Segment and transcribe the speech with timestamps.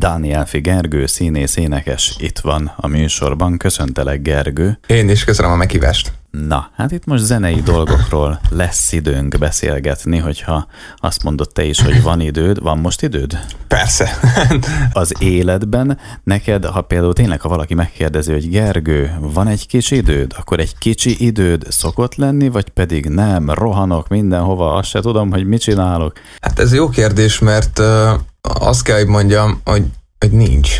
[0.00, 3.58] Dánielfi Gergő, színész énekes itt van a műsorban.
[3.58, 4.78] Köszöntelek, Gergő.
[4.86, 6.12] Én is köszönöm a meghívást.
[6.30, 10.66] Na, hát itt most zenei dolgokról lesz időnk beszélgetni, hogyha
[10.96, 12.62] azt mondod te is, hogy van időd.
[12.62, 13.38] Van most időd?
[13.68, 14.10] Persze.
[14.92, 20.34] Az életben neked, ha például tényleg, ha valaki megkérdezi, hogy Gergő, van egy kicsi időd,
[20.38, 25.46] akkor egy kicsi időd szokott lenni, vagy pedig nem, rohanok mindenhova, azt se tudom, hogy
[25.46, 26.12] mit csinálok.
[26.40, 29.84] Hát ez jó kérdés, mert uh, azt kell, hogy mondjam, hogy,
[30.18, 30.70] hogy nincs.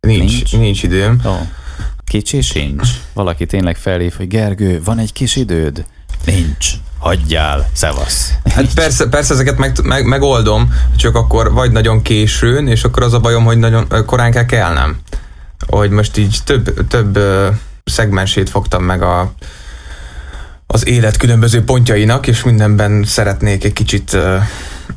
[0.00, 1.20] Nincs, nincs, nincs időm.
[1.24, 1.40] Oh.
[2.12, 2.88] Kicsi sincs.
[3.12, 5.84] Valaki tényleg felhív, hogy Gergő, van egy kis időd?
[6.24, 6.70] Nincs.
[6.98, 8.32] Hagyjál, szevasz.
[8.44, 13.12] Hát persze, persze ezeket meg, meg, megoldom, csak akkor vagy nagyon későn, és akkor az
[13.12, 14.98] a bajom, hogy nagyon korán kell kelnem.
[15.66, 17.18] Hogy most így több, több
[17.84, 19.32] szegmensét fogtam meg a,
[20.66, 24.16] az élet különböző pontjainak, és mindenben szeretnék egy kicsit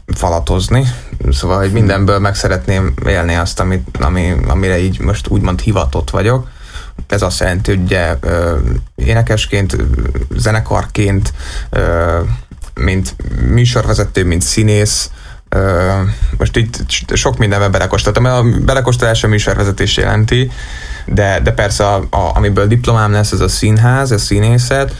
[0.07, 0.87] falatozni.
[1.31, 6.53] Szóval, hogy mindenből meg szeretném élni azt, amit, ami, amire így most úgymond hivatott vagyok
[7.07, 8.15] ez azt jelenti, hogy ugye
[8.95, 9.75] énekesként,
[10.35, 11.33] zenekarként,
[12.73, 13.15] mint
[13.47, 15.09] műsorvezető, mint színész,
[16.37, 20.51] most itt sok mindenben belekóstoltam, a belekóstolás a műsorvezetés jelenti,
[21.05, 24.95] de, de persze a, a, amiből diplomám lesz, ez a színház, a színészet,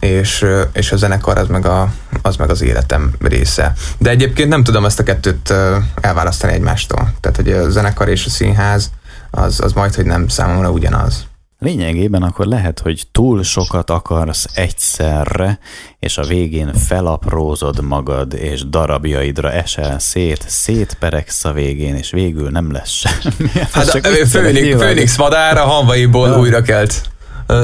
[0.00, 3.72] és, és a zenekar az meg, a, az meg az életem része.
[3.98, 5.54] De egyébként nem tudom ezt a kettőt
[6.00, 7.12] elválasztani egymástól.
[7.20, 8.90] Tehát, hogy a zenekar és a színház
[9.30, 11.28] az, az majd, hogy nem számomra ugyanaz.
[11.60, 15.58] Lényegében akkor lehet, hogy túl sokat akarsz egyszerre,
[15.98, 22.72] és a végén felaprózod magad, és darabjaidra esel szét, szétperegsz a végén, és végül nem
[22.72, 23.50] lesz semmi.
[23.72, 27.02] Hát a főnix, főnix madára hanvaiból újra kelt.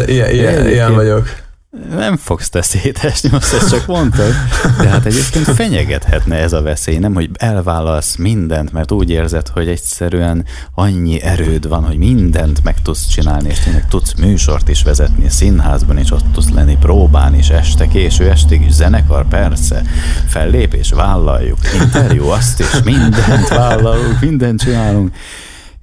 [0.06, 1.45] Ilyen, ilyen, ilyen vagyok
[1.90, 4.32] nem fogsz te szétesni, most ezt csak mondtad,
[4.78, 9.68] de hát egyébként fenyegethetne ez a veszély, nem, hogy elválasz mindent, mert úgy érzed, hogy
[9.68, 15.28] egyszerűen annyi erőd van, hogy mindent meg tudsz csinálni, és tényleg tudsz műsort is vezetni,
[15.28, 19.82] színházban is ott tudsz lenni, próbán is, este, késő estig is, zenekar, persze,
[20.26, 25.14] fellépés, vállaljuk, interjú, azt is, mindent vállalunk, mindent csinálunk,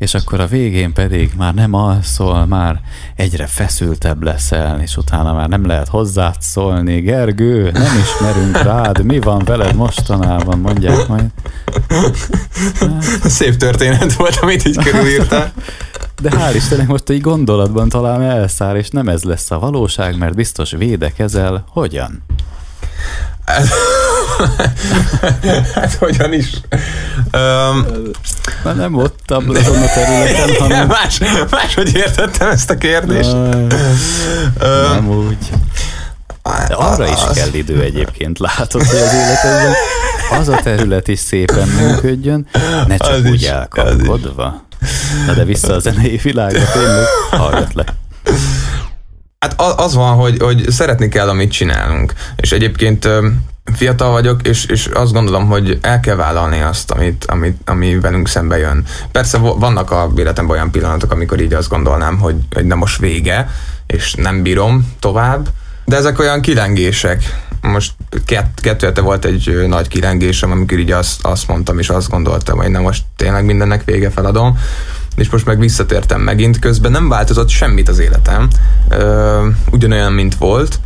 [0.04, 2.80] és akkor a végén pedig már nem alszol, már
[3.16, 7.00] egyre feszültebb leszel, és utána már nem lehet hozzád szólni.
[7.00, 11.26] Gergő, nem ismerünk rád, mi van veled mostanában, mondják majd.
[13.24, 15.54] Szép történet volt, amit így körülírtál.
[16.22, 20.36] De hál' Istennek most egy gondolatban talán elszár, és nem ez lesz a valóság, mert
[20.36, 21.64] biztos védekezel.
[21.68, 22.24] Hogyan?
[25.76, 26.52] hát hogyan is?
[27.34, 27.86] Um,
[28.64, 30.88] Már nem ott azon a területen, hanem...
[30.88, 33.32] Más, máshogy értettem ezt a kérdést.
[33.32, 33.68] Uh,
[34.92, 35.50] nem úgy.
[36.68, 39.74] De arra is kell idő egyébként, látod, hogy az életedben
[40.40, 42.48] az a terület is szépen működjön,
[42.88, 44.66] ne csak az úgy is, elkapkodva.
[45.26, 47.88] Na de vissza a zenei világra, tényleg hallgatlak.
[49.40, 52.14] Hát az van, hogy, hogy szeretni kell, amit csinálunk.
[52.36, 53.08] És egyébként
[53.76, 58.28] fiatal vagyok, és, és azt gondolom, hogy el kell vállalni azt, amit, amit, ami velünk
[58.28, 58.84] szembe jön.
[59.12, 63.50] Persze vannak a életemben olyan pillanatok, amikor így azt gondolnám, hogy, hogy na most vége,
[63.88, 65.48] és nem bírom tovább,
[65.86, 67.42] de ezek olyan kilengések.
[67.62, 67.94] Most
[68.26, 72.70] kett, kettő volt egy nagy kilengésem, amikor így azt, azt mondtam, és azt gondoltam, hogy
[72.70, 74.58] na most tényleg mindennek vége feladom
[75.16, 78.48] és most meg visszatértem megint, közben nem változott semmit az életem,
[78.90, 80.80] Ö, ugyanolyan, mint volt,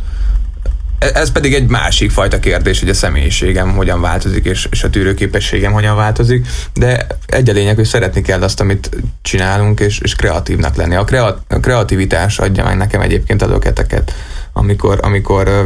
[0.98, 5.72] ez pedig egy másik fajta kérdés, hogy a személyiségem hogyan változik, és, és a tűrőképességem
[5.72, 8.90] hogyan változik, de egy a lényeg, hogy szeretni kell azt, amit
[9.22, 10.94] csinálunk, és, és kreatívnak lenni.
[10.94, 14.14] A, kreat, a kreativitás adja meg nekem egyébként a löketeket,
[14.52, 15.64] amikor, amikor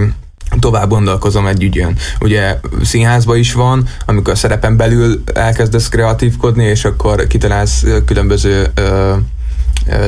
[0.58, 1.96] tovább gondolkozom egy ügyön.
[2.20, 9.14] Ugye színházban is van, amikor a szerepen belül elkezdesz kreatívkodni, és akkor kitalálsz különböző ö,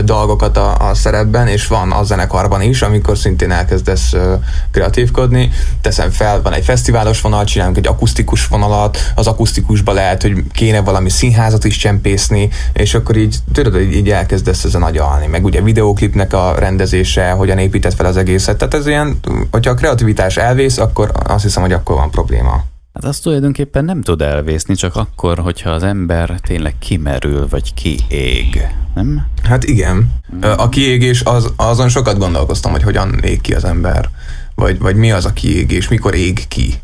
[0.05, 4.33] dolgokat a, a szerepben, és van a zenekarban is, amikor szintén elkezdesz uh,
[4.71, 5.51] kreatívkodni.
[5.81, 10.81] Teszem fel, van egy fesztiválos vonal, csinálunk egy akusztikus vonalat, az akusztikusba lehet, hogy kéne
[10.81, 15.27] valami színházat is csempészni, és akkor így, tudod, így, így elkezdesz ezen agyalni.
[15.27, 18.57] Meg ugye videóklipnek a rendezése, hogyan épített fel az egészet.
[18.59, 19.19] Tehát ez ilyen,
[19.51, 22.74] hogyha a kreativitás elvész, akkor azt hiszem, hogy akkor van probléma.
[22.95, 28.67] Hát azt tulajdonképpen nem tud elvészni, csak akkor, hogyha az ember tényleg kimerül, vagy kiég,
[28.95, 29.27] nem?
[29.43, 30.13] Hát igen.
[30.41, 34.11] A kiégés, az, azon sokat gondolkoztam, hogy hogyan ég ki az ember,
[34.55, 36.75] vagy, vagy mi az a kiégés, mikor ég ki.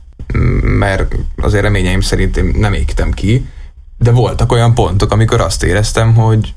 [0.63, 3.47] Mert azért reményeim szerint én nem égtem ki,
[3.99, 6.55] de voltak olyan pontok, amikor azt éreztem, hogy,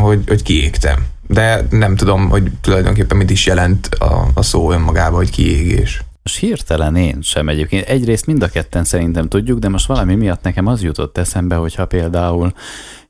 [0.00, 1.06] hogy, hogy kiégtem.
[1.26, 6.02] De nem tudom, hogy tulajdonképpen mit is jelent a, a szó önmagában, hogy kiégés.
[6.22, 7.86] Most hirtelen én sem egyébként.
[7.86, 11.86] Egyrészt mind a ketten szerintem tudjuk, de most valami miatt nekem az jutott eszembe, hogyha
[11.86, 12.52] például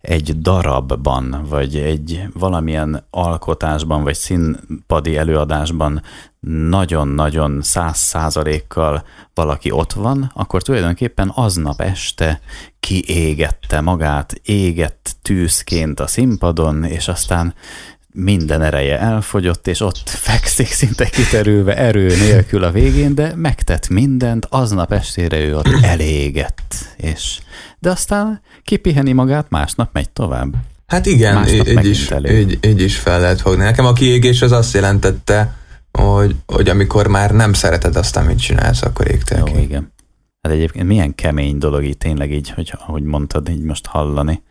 [0.01, 6.03] egy darabban, vagy egy valamilyen alkotásban, vagy színpadi előadásban
[6.69, 9.05] nagyon-nagyon száz százalékkal
[9.35, 12.41] valaki ott van, akkor tulajdonképpen aznap este
[12.81, 17.55] kiégette magát, égett tűzként a színpadon, és aztán
[18.13, 24.47] minden ereje elfogyott, és ott fekszik szinte kiterülve erő nélkül a végén, de megtett mindent,
[24.51, 27.41] aznap estére ő ott elégett, és
[27.79, 30.55] de aztán kipiheni magát, másnap megy tovább.
[30.87, 33.63] Hát igen, így is, így, így is fel lehet fogni.
[33.63, 35.57] Nekem a kiégés az azt jelentette,
[35.99, 39.61] hogy, hogy amikor már nem szereted azt, amit csinálsz, akkor égtél Jó, ki.
[39.61, 39.93] igen.
[40.43, 44.43] Hát egyébként milyen kemény dolog így tényleg így, hogy ahogy mondtad, így most hallani.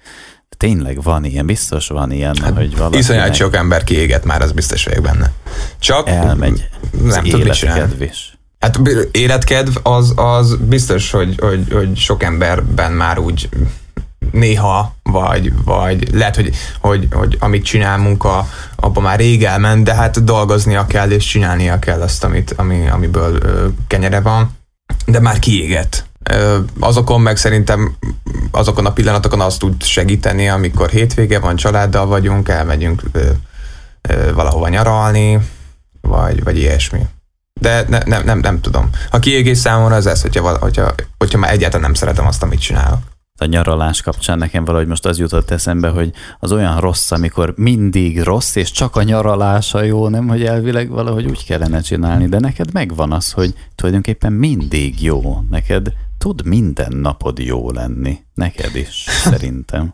[0.61, 2.97] Tényleg van ilyen, biztos van ilyen, hát, hogy valaki...
[2.97, 5.31] Iszonyat sok ember kiégett már, az biztos vagyok benne.
[5.79, 6.67] Csak elmegy
[7.03, 8.11] nem tud mit csinálni.
[8.59, 8.79] Hát
[9.11, 13.49] életkedv az, az biztos, hogy, hogy, hogy sok emberben már úgy
[14.31, 19.93] néha, vagy, vagy lehet, hogy, hogy, hogy amit csinál munka, abban már rég elment, de
[19.93, 24.57] hát dolgoznia kell, és csinálnia kell azt, amit, ami, amiből ö, kenyere van,
[25.05, 26.09] de már kiégett.
[26.79, 27.97] Azokon meg szerintem
[28.51, 33.31] azokon a pillanatokon azt tud segíteni, amikor hétvége van, családdal vagyunk, elmegyünk ö,
[34.33, 35.39] valahova nyaralni,
[36.01, 36.99] vagy, vagy ilyesmi.
[37.53, 38.89] De ne, nem, nem, nem tudom.
[39.09, 42.99] A kiégés számomra az ez, hogyha, hogyha, hogyha már egyáltalán nem szeretem azt, amit csinálok
[43.41, 48.21] a nyaralás kapcsán nekem valahogy most az jutott eszembe, hogy az olyan rossz, amikor mindig
[48.21, 52.73] rossz, és csak a nyaralása jó, nem, hogy elvileg valahogy úgy kellene csinálni, de neked
[52.73, 55.43] megvan az, hogy tulajdonképpen mindig jó.
[55.49, 58.19] Neked tud minden napod jó lenni.
[58.33, 59.93] Neked is, szerintem.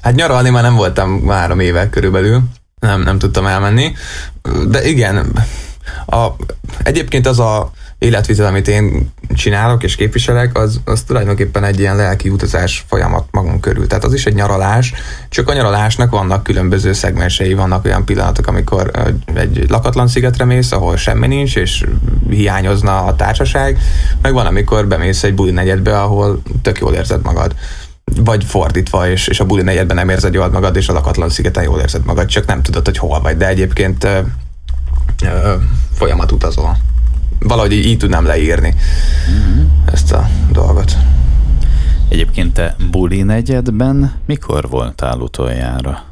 [0.00, 2.42] Hát nyaralni már nem voltam három évek körülbelül,
[2.80, 3.92] nem, nem tudtam elmenni,
[4.68, 5.32] de igen,
[6.06, 6.26] a,
[6.82, 12.28] egyébként az a életvitel, amit én csinálok és képviselek, az, az tulajdonképpen egy ilyen lelki
[12.28, 13.86] utazás folyamat magunk körül.
[13.86, 14.94] Tehát az is egy nyaralás,
[15.28, 18.90] csak a nyaralásnak vannak különböző szegmensei, vannak olyan pillanatok, amikor
[19.34, 21.84] egy lakatlan szigetre mész, ahol semmi nincs, és
[22.28, 23.78] hiányozna a társaság,
[24.22, 27.54] meg van, amikor bemész egy buli negyedbe, ahol tök jól érzed magad
[28.20, 31.62] vagy fordítva, és, és a buli negyedben nem érzed jól magad, és a lakatlan szigeten
[31.62, 34.18] jól érzed magad, csak nem tudod, hogy hol vagy, de egyébként ö,
[35.24, 35.54] ö,
[35.94, 36.78] folyamat utazol
[37.38, 38.74] valahogy így, így tudnám leírni
[39.28, 39.64] uh-huh.
[39.92, 40.96] ezt a dolgot.
[42.08, 46.02] Egyébként te Buli negyedben mikor voltál utoljára?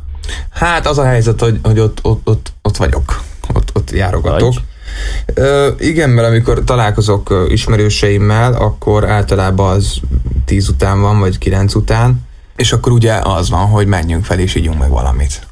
[0.50, 3.22] Hát az a helyzet, hogy, hogy ott, ott, ott, ott vagyok,
[3.54, 4.54] ott, ott járogatok.
[4.54, 4.62] Vagy?
[5.34, 10.00] Ö, igen, mert amikor találkozok ismerőseimmel, akkor általában az
[10.44, 14.54] tíz után van, vagy kilenc után, és akkor ugye az van, hogy menjünk fel és
[14.54, 15.46] ígyunk meg valamit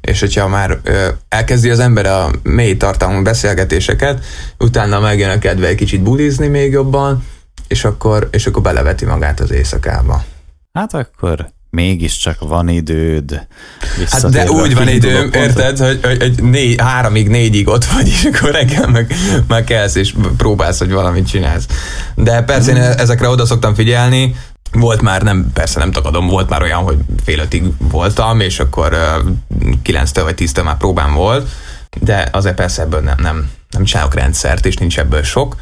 [0.00, 4.24] és hogyha már ö, elkezdi az ember a mély tartalmú beszélgetéseket,
[4.58, 7.24] utána megjön a kedve egy kicsit bulizni még jobban,
[7.68, 10.24] és akkor, és akkor beleveti magát az éjszakába.
[10.72, 13.46] Hát akkor mégiscsak van időd.
[14.10, 18.24] Hát de úgy van időm, érted, hogy, hogy, hogy négy, háromig, négyig ott vagy, és
[18.24, 19.14] akkor reggel meg,
[19.48, 21.66] meg kelsz, és próbálsz, hogy valamit csinálsz.
[22.14, 22.98] De persze én mhm.
[22.98, 24.34] ezekre oda szoktam figyelni,
[24.74, 28.96] volt már, nem, persze nem tagadom, volt már olyan, hogy fél ötig voltam, és akkor
[29.82, 31.48] kilenctől vagy tíztől már próbám volt,
[32.00, 35.56] de azért persze ebből nem, nem, nem csinálok rendszert, és nincs ebből sok,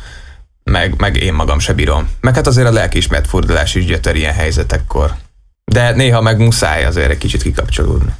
[0.64, 2.08] meg, meg én magam se bírom.
[2.20, 5.14] Meg hát azért a lelkiismert fordulás is gyötör ilyen helyzetekkor.
[5.64, 8.14] De néha meg muszáj azért egy kicsit kikapcsolódni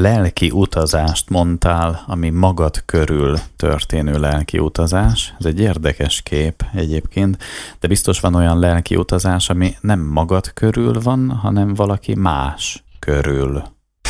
[0.00, 5.34] lelki utazást mondtál, ami magad körül történő lelki utazás.
[5.38, 7.42] Ez egy érdekes kép egyébként,
[7.80, 13.62] de biztos van olyan lelki utazás, ami nem magad körül van, hanem valaki más körül.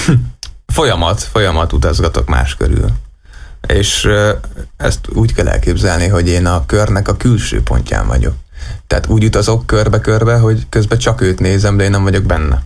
[0.66, 2.90] folyamat, folyamat utazgatok más körül.
[3.68, 4.08] És
[4.76, 8.34] ezt úgy kell elképzelni, hogy én a körnek a külső pontján vagyok.
[8.86, 12.62] Tehát úgy utazok körbe-körbe, hogy közben csak őt nézem, de én nem vagyok benne.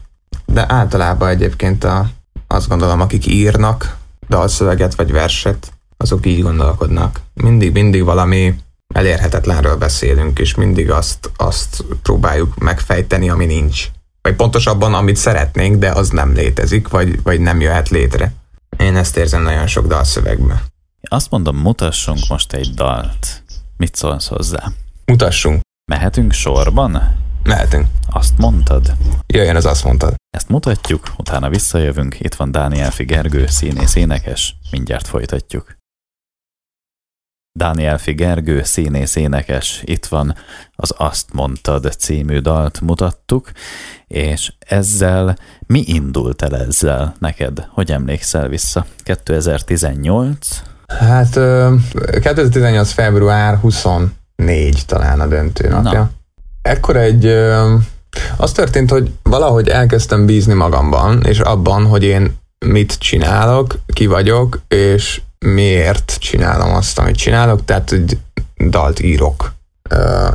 [0.47, 2.11] De általában egyébként a
[2.53, 3.97] azt gondolom, akik írnak
[4.29, 7.21] dalszöveget vagy verset, azok így gondolkodnak.
[7.35, 8.55] Mindig, mindig valami
[8.95, 13.89] elérhetetlenről beszélünk, és mindig azt, azt próbáljuk megfejteni, ami nincs.
[14.23, 18.33] Vagy pontosabban, amit szeretnénk, de az nem létezik, vagy, vagy nem jöhet létre.
[18.79, 20.61] Én ezt érzem nagyon sok dalszövegben.
[21.09, 23.43] Azt mondom, mutassunk most egy dalt.
[23.77, 24.73] Mit szólsz hozzá?
[25.05, 25.61] Mutassunk.
[25.85, 27.22] Mehetünk sorban?
[27.45, 27.87] Mehetünk.
[28.11, 28.93] Azt mondtad?
[29.27, 30.15] Jöjjön, az azt mondtad.
[30.31, 32.21] Ezt mutatjuk, utána visszajövünk.
[32.21, 34.55] Itt van Dániel Figergő, színész énekes.
[34.71, 35.77] Mindjárt folytatjuk.
[37.59, 39.83] Dániel Figergő, színész énekes.
[39.85, 40.35] Itt van
[40.75, 43.51] az Azt mondtad című dalt mutattuk,
[44.07, 47.67] és ezzel mi indult el ezzel neked?
[47.71, 48.87] Hogy emlékszel vissza?
[49.03, 50.63] 2018?
[50.87, 51.31] Hát
[52.21, 52.91] 2018.
[52.91, 55.93] február 24 talán a döntő napja.
[55.93, 56.11] Na
[56.63, 57.27] ekkor egy
[58.37, 64.61] Az történt, hogy valahogy elkezdtem bízni magamban, és abban, hogy én mit csinálok, ki vagyok,
[64.69, 68.19] és miért csinálom azt, amit csinálok, tehát hogy
[68.69, 69.53] dalt írok.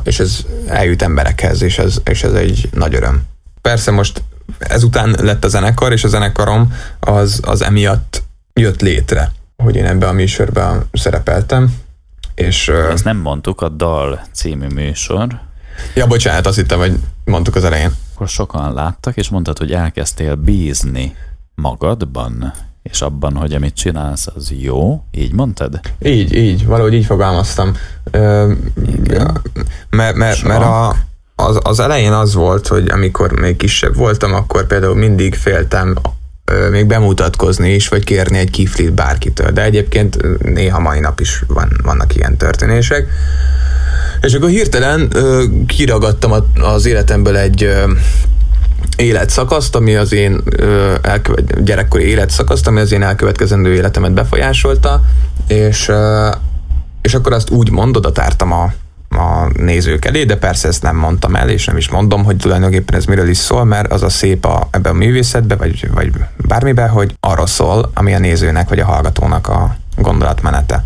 [0.04, 3.22] És ez eljut emberekhez, és ez, és ez egy nagy öröm.
[3.62, 4.24] Persze most
[4.58, 9.32] ezután lett a zenekar, és a zenekarom az, az emiatt jött létre,
[9.64, 11.76] hogy én ebbe a műsorban szerepeltem.
[12.36, 15.40] És, Ezt nem mondtuk, a Dal című műsor.
[15.94, 16.94] Ja, bocsánat, azt hittem, hogy
[17.26, 17.92] mondtuk az elején.
[18.14, 21.16] Akkor sokan láttak, és mondtad, hogy elkezdtél bízni
[21.56, 22.54] magadban,
[22.84, 25.04] és abban, hogy amit csinálsz, az jó?
[25.12, 25.80] Így mondtad?
[26.00, 27.76] Így, így, valahogy így fogalmaztam.
[28.12, 28.54] Ö,
[29.90, 30.96] mert, mert, mert a,
[31.36, 35.96] az, az elején az volt, hogy amikor még kisebb voltam, akkor például mindig féltem
[36.46, 39.52] ö, még bemutatkozni is, vagy kérni egy kiflit bárkitől.
[39.52, 43.08] De egyébként néha mai nap is van, vannak ilyen történések.
[44.22, 47.92] És akkor hirtelen ö, kiragadtam az életemből egy ö,
[48.96, 55.02] életszakaszt, ami az én ö, elkövet, gyerekkori életszakaszt, ami az én elkövetkezendő életemet befolyásolta,
[55.48, 56.30] és, ö,
[57.02, 58.74] és akkor azt úgy mondod, tártam a,
[59.10, 62.96] a nézők elé, de persze ezt nem mondtam el, és nem is mondom, hogy tulajdonképpen
[62.96, 66.90] ez miről is szól, mert az a szép a, ebben a művészetbe, vagy, vagy bármiben,
[66.90, 70.84] hogy arról szól, ami a nézőnek, vagy a hallgatónak a gondolatmenete.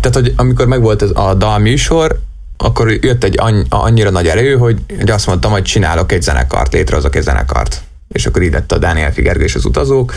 [0.00, 2.20] Tehát, hogy amikor megvolt ez a dalműsor,
[2.56, 7.16] akkor jött egy annyira nagy erő, hogy, hogy azt mondtam, hogy csinálok egy zenekart, létrehozok
[7.16, 7.82] egy zenekart.
[8.08, 10.14] És akkor így lett a Dániel Figergő és az utazók,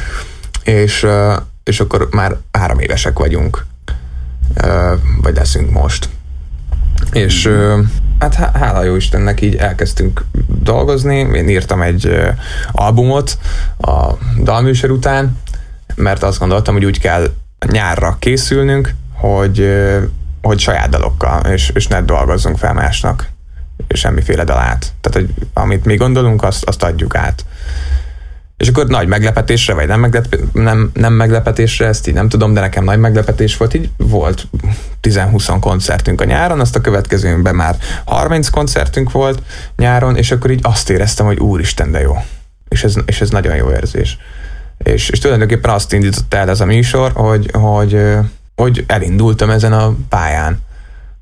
[0.63, 1.07] és,
[1.63, 3.65] és akkor már három évesek vagyunk,
[5.22, 6.10] vagy leszünk most.
[7.12, 7.50] És
[8.19, 12.17] hát hála jó Istennek így elkezdtünk dolgozni, én írtam egy
[12.72, 13.38] albumot
[13.77, 14.12] a
[14.43, 15.38] dalműsor után,
[15.95, 17.34] mert azt gondoltam, hogy úgy kell
[17.71, 19.69] nyárra készülnünk, hogy
[20.41, 23.29] hogy saját dalokkal, és, és ne dolgozzunk fel másnak
[23.88, 24.93] semmiféle dalát.
[25.01, 27.45] Tehát, hogy amit mi gondolunk, azt, azt adjuk át.
[28.57, 32.59] És akkor nagy meglepetésre, vagy nem, meglep, nem, nem meglepetésre, ezt így nem tudom, de
[32.59, 34.47] nekem nagy meglepetés volt, így volt
[35.01, 39.41] 10-20 koncertünk a nyáron, azt a következőnkben már 30 koncertünk volt
[39.75, 42.17] nyáron, és akkor így azt éreztem, hogy úristen, de jó.
[42.67, 44.17] És ez, és ez nagyon jó érzés.
[44.77, 47.98] És, és tulajdonképpen azt indította el ez a műsor, hogy, hogy
[48.55, 50.60] hogy elindultam ezen a pályán,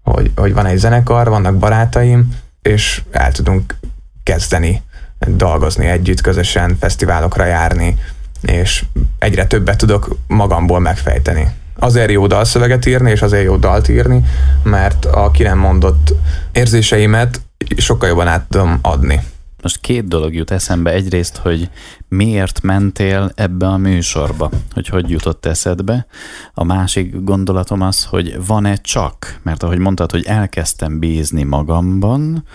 [0.04, 3.76] hogy, hogy van egy zenekar, vannak barátaim, és el tudunk
[4.24, 4.82] kezdeni
[5.28, 7.98] dolgozni együtt, közösen fesztiválokra járni,
[8.42, 8.86] és
[9.20, 11.48] egyre többet tudok magamból megfejteni.
[11.80, 14.24] Azért jó dalszöveget írni, és azért jó dalt írni,
[14.64, 16.14] mert a ki nem mondott
[16.52, 17.42] érzéseimet
[17.78, 19.22] sokkal jobban át tudom adni.
[19.63, 20.91] Most két dolog jut eszembe.
[20.91, 21.70] Egyrészt, hogy
[22.08, 26.05] miért mentél ebbe a műsorba, hogy hogy jutott eszedbe.
[26.53, 32.46] A másik gondolatom az, hogy van-e csak, mert ahogy mondtad, hogy elkezdtem bízni magamban,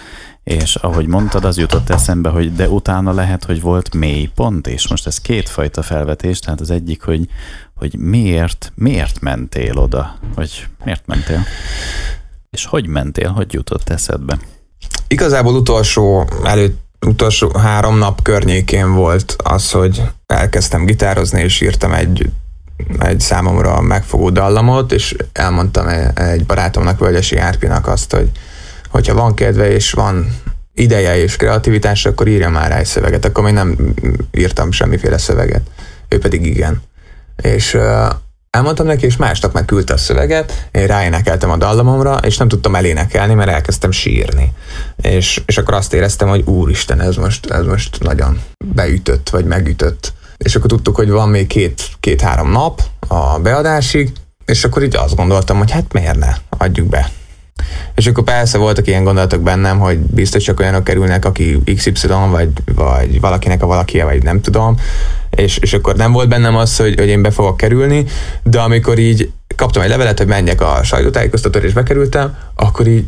[0.44, 4.88] és ahogy mondtad, az jutott eszembe, hogy de utána lehet, hogy volt mély pont, és
[4.88, 7.28] most ez kétfajta felvetés, tehát az egyik, hogy,
[7.74, 11.42] hogy miért, miért mentél oda, vagy miért mentél,
[12.50, 14.38] és hogy mentél, hogy jutott eszedbe.
[15.08, 22.30] Igazából utolsó előtt utolsó három nap környékén volt az, hogy elkezdtem gitározni, és írtam egy,
[22.98, 28.30] egy számomra megfogó dallamot, és elmondtam egy barátomnak, Völgyesi Árpinak azt, hogy
[28.88, 30.26] hogyha van kedve és van
[30.74, 33.24] ideje és kreativitás, akkor írja már rá egy szöveget.
[33.24, 33.94] Akkor még nem
[34.30, 35.62] írtam semmiféle szöveget.
[36.08, 36.82] Ő pedig igen.
[37.42, 37.78] És
[38.50, 43.34] elmondtam neki, és másnap megküldte a szöveget, én ráénekeltem a dallamomra, és nem tudtam elénekelni,
[43.34, 44.52] mert elkezdtem sírni.
[44.96, 48.40] És, és akkor azt éreztem, hogy úristen, ez most, ez most nagyon
[48.74, 50.12] beütött, vagy megütött.
[50.36, 54.12] És akkor tudtuk, hogy van még két, két-három nap a beadásig,
[54.44, 57.10] és akkor így azt gondoltam, hogy hát miért ne, adjuk be.
[57.94, 62.48] És akkor persze voltak ilyen gondolatok bennem, hogy biztos csak olyanok kerülnek, aki XY, vagy,
[62.74, 64.76] vagy valakinek a valakie, vagy nem tudom,
[65.30, 68.04] és, és akkor nem volt bennem az, hogy, hogy én be fogok kerülni,
[68.42, 73.04] de amikor így kaptam egy levelet, hogy menjek a sajtótájékoztatóra, és bekerültem, akkor így,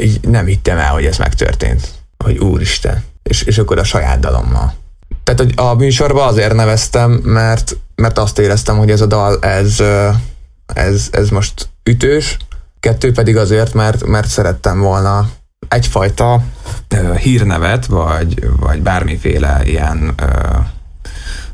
[0.00, 1.88] így nem hittem el, hogy ez megtörtént.
[2.24, 3.04] Hogy úristen.
[3.22, 4.74] És, és akkor a saját dalommal.
[5.24, 9.82] Tehát hogy a műsorba azért neveztem, mert, mert azt éreztem, hogy ez a dal, ez,
[10.66, 12.36] ez, ez most ütős,
[12.80, 15.28] kettő pedig azért, mert, mert szerettem volna
[15.68, 16.42] egyfajta
[17.16, 20.14] hírnevet, vagy, vagy bármiféle ilyen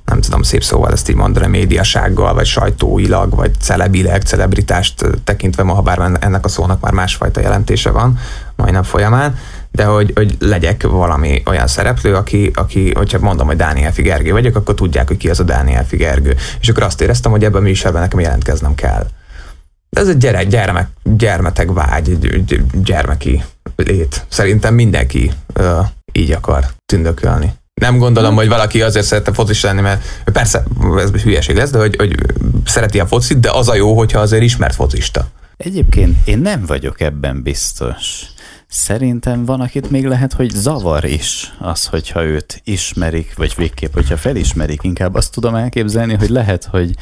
[0.05, 5.73] nem tudom szép szóval ezt így mondani, médiasággal, vagy sajtóilag, vagy celebileg, celebritást tekintve ma,
[5.73, 8.19] ha bár ennek a szónak már másfajta jelentése van
[8.57, 9.39] majdnem folyamán,
[9.71, 14.57] de hogy, hogy legyek valami olyan szereplő, aki, aki, hogyha mondom, hogy Dániel Figergő vagyok,
[14.57, 16.37] akkor tudják, hogy ki az a Dániel Figergő.
[16.61, 19.07] És akkor azt éreztem, hogy ebben a műsorban nekem jelentkeznem kell.
[19.95, 22.19] Ez egy gyere, gyermek, gyermeteg vágy,
[22.73, 23.45] gyermeki
[23.77, 24.27] lét.
[24.29, 27.53] Szerintem mindenki uh, így akar tündökölni.
[27.81, 30.63] Nem gondolom, hogy valaki azért szerette focis lenni, mert persze,
[30.97, 32.15] ez hülyeség lesz, de hogy, hogy
[32.65, 35.29] szereti a focit, de az a jó, hogyha azért ismert focista.
[35.57, 38.23] Egyébként én nem vagyok ebben biztos.
[38.69, 44.17] Szerintem van, akit még lehet, hogy zavar is az, hogyha őt ismerik, vagy végképp, hogyha
[44.17, 46.95] felismerik, inkább azt tudom elképzelni, hogy lehet, hogy,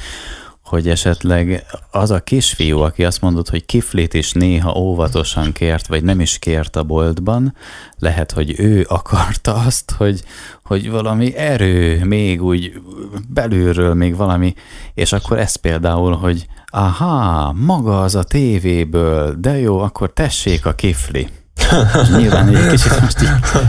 [0.72, 6.02] hogy esetleg az a kisfiú, aki azt mondott, hogy kiflét is néha óvatosan kért, vagy
[6.02, 7.54] nem is kért a boltban,
[7.98, 10.22] lehet, hogy ő akarta azt, hogy,
[10.64, 12.72] hogy valami erő, még úgy
[13.28, 14.54] belülről még valami,
[14.94, 20.72] és akkor ez például, hogy aha, maga az a tévéből, de jó, akkor tessék a
[20.72, 21.28] kifli.
[22.16, 23.28] Nyilván egy kicsit most így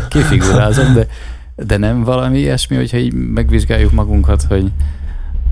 [0.10, 1.08] kifigurázom, de,
[1.56, 4.72] de nem valami ilyesmi, hogyha így megvizsgáljuk magunkat, hogy,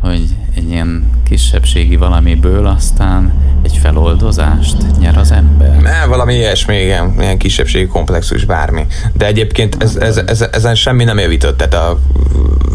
[0.01, 0.23] hogy
[0.55, 5.75] egy ilyen kisebbségi valamiből aztán egy feloldozást nyer az ember.
[5.81, 8.85] Ne, valami ilyesmi, igen, ilyen kisebbségi komplexus, bármi.
[9.13, 11.99] De egyébként ez, ez, ez, ezen semmi nem javított, tehát a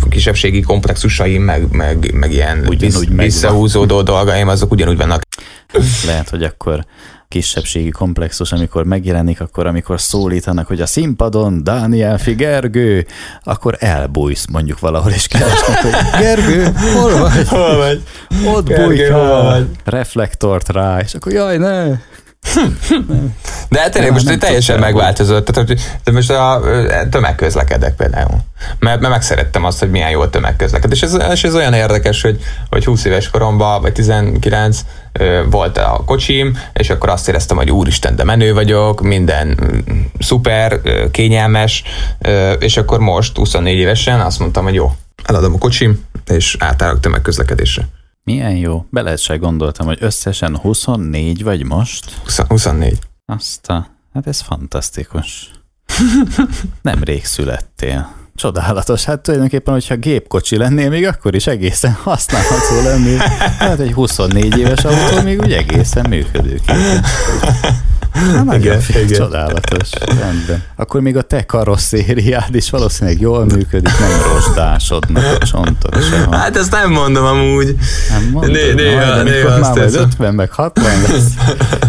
[0.09, 5.23] kisebbségi komplexusaim, meg, meg, meg ilyen ugyanúgy visszahúzódó dolgaim, azok ugyanúgy vannak.
[6.07, 6.85] Lehet, hogy akkor
[7.29, 13.07] kisebbségi komplexus, amikor megjelenik, akkor amikor szólítanak, hogy a színpadon Dániel Figergő,
[13.43, 17.49] akkor elbújsz mondjuk valahol, és keresnek, hogy Gergő, hol vagy?
[17.49, 18.03] Hol vagy?
[18.47, 21.99] Ott bújkál, reflektort rá, és akkor jaj, ne!
[23.69, 25.47] De hát tényleg most teljesen megváltozott.
[25.47, 25.69] Tehát,
[26.05, 26.63] hogy most a
[27.11, 28.39] tömegközlekedek például.
[28.79, 30.93] Mert, mert megszerettem azt, hogy milyen jó a tömegközleked.
[30.93, 32.41] És ez, és ez olyan érdekes, hogy,
[32.71, 34.81] hogy 20 éves koromban, vagy 19
[35.51, 39.59] volt a kocsim, és akkor azt éreztem, hogy úristen, de menő vagyok, minden
[40.19, 40.81] szuper,
[41.11, 41.83] kényelmes,
[42.59, 44.93] és akkor most 24 évesen azt mondtam, hogy jó,
[45.25, 47.89] eladom a kocsim, és átállok tömegközlekedésre.
[48.25, 48.87] Milyen jó.
[48.91, 52.13] Bele se gondoltam, hogy összesen 24 vagy most.
[52.25, 52.99] 20, 24.
[53.27, 53.87] Azt a...
[54.15, 55.51] Hát ez fantasztikus.
[56.83, 58.16] Nemrég születtél.
[58.37, 59.05] Csodálatos.
[59.05, 63.19] Hát tulajdonképpen, hogyha gépkocsi lennél, még akkor is egészen használható lennél.
[63.59, 67.01] Hát egy 24 éves autó még úgy egészen működőképes.
[68.13, 69.07] Hát igen, igen.
[69.07, 69.89] Csodálatos.
[70.07, 70.63] Rendben.
[70.77, 76.33] Akkor még a te karosszériád is valószínűleg jól működik, nem rozsdásodnak a csontok sem.
[76.33, 77.77] Hát ezt nem mondom amúgy.
[78.11, 81.33] Nem mondom, né, néha, majd, néha már majd 50 meg 60 lesz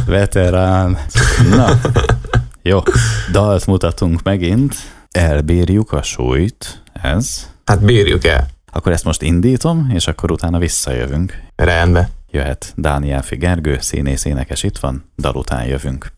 [0.06, 0.98] veterán.
[1.50, 1.80] Na,
[2.62, 2.80] jó,
[3.32, 4.76] dalt mutatunk megint.
[5.18, 7.50] Elbírjuk a súlyt, ez.
[7.66, 8.48] Hát bírjuk el.
[8.72, 11.44] Akkor ezt most indítom, és akkor utána visszajövünk.
[11.56, 12.10] Rendben.
[12.32, 16.14] Jöhet Dániel Figergő, színész énekes itt van, dal után jövünk.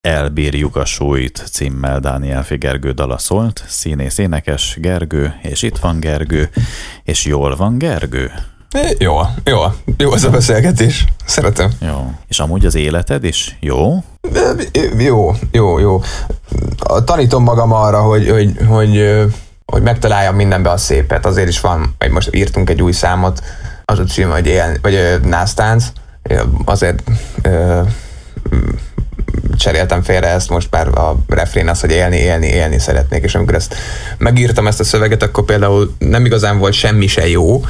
[0.00, 6.50] Elbírjuk a súlyt címmel Dániel Figergő dala szólt, színész énekes Gergő, és itt van Gergő,
[7.04, 8.32] és jól van Gergő?
[8.98, 9.60] Jó, jó,
[9.96, 11.04] jó az a beszélgetés.
[11.24, 11.70] Szeretem.
[11.80, 12.10] Jó.
[12.28, 14.04] És amúgy az életed is jó?
[14.98, 16.02] Jó, jó, jó.
[17.04, 19.24] Tanítom magam arra, hogy, hogy, hogy,
[19.66, 21.26] hogy megtaláljam mindenbe a szépet.
[21.26, 23.42] Azért is van, hogy most írtunk egy új számot,
[23.84, 25.84] az a cím, hogy él, vagy násztánc.
[26.64, 27.02] Azért
[29.56, 33.54] cseréltem félre ezt, most már a refrén az, hogy élni, élni, élni szeretnék, és amikor
[33.54, 33.74] ezt
[34.18, 37.64] megírtam ezt a szöveget, akkor például nem igazán volt semmi se jó,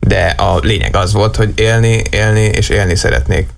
[0.00, 3.48] de a lényeg az volt, hogy élni, élni és élni szeretnék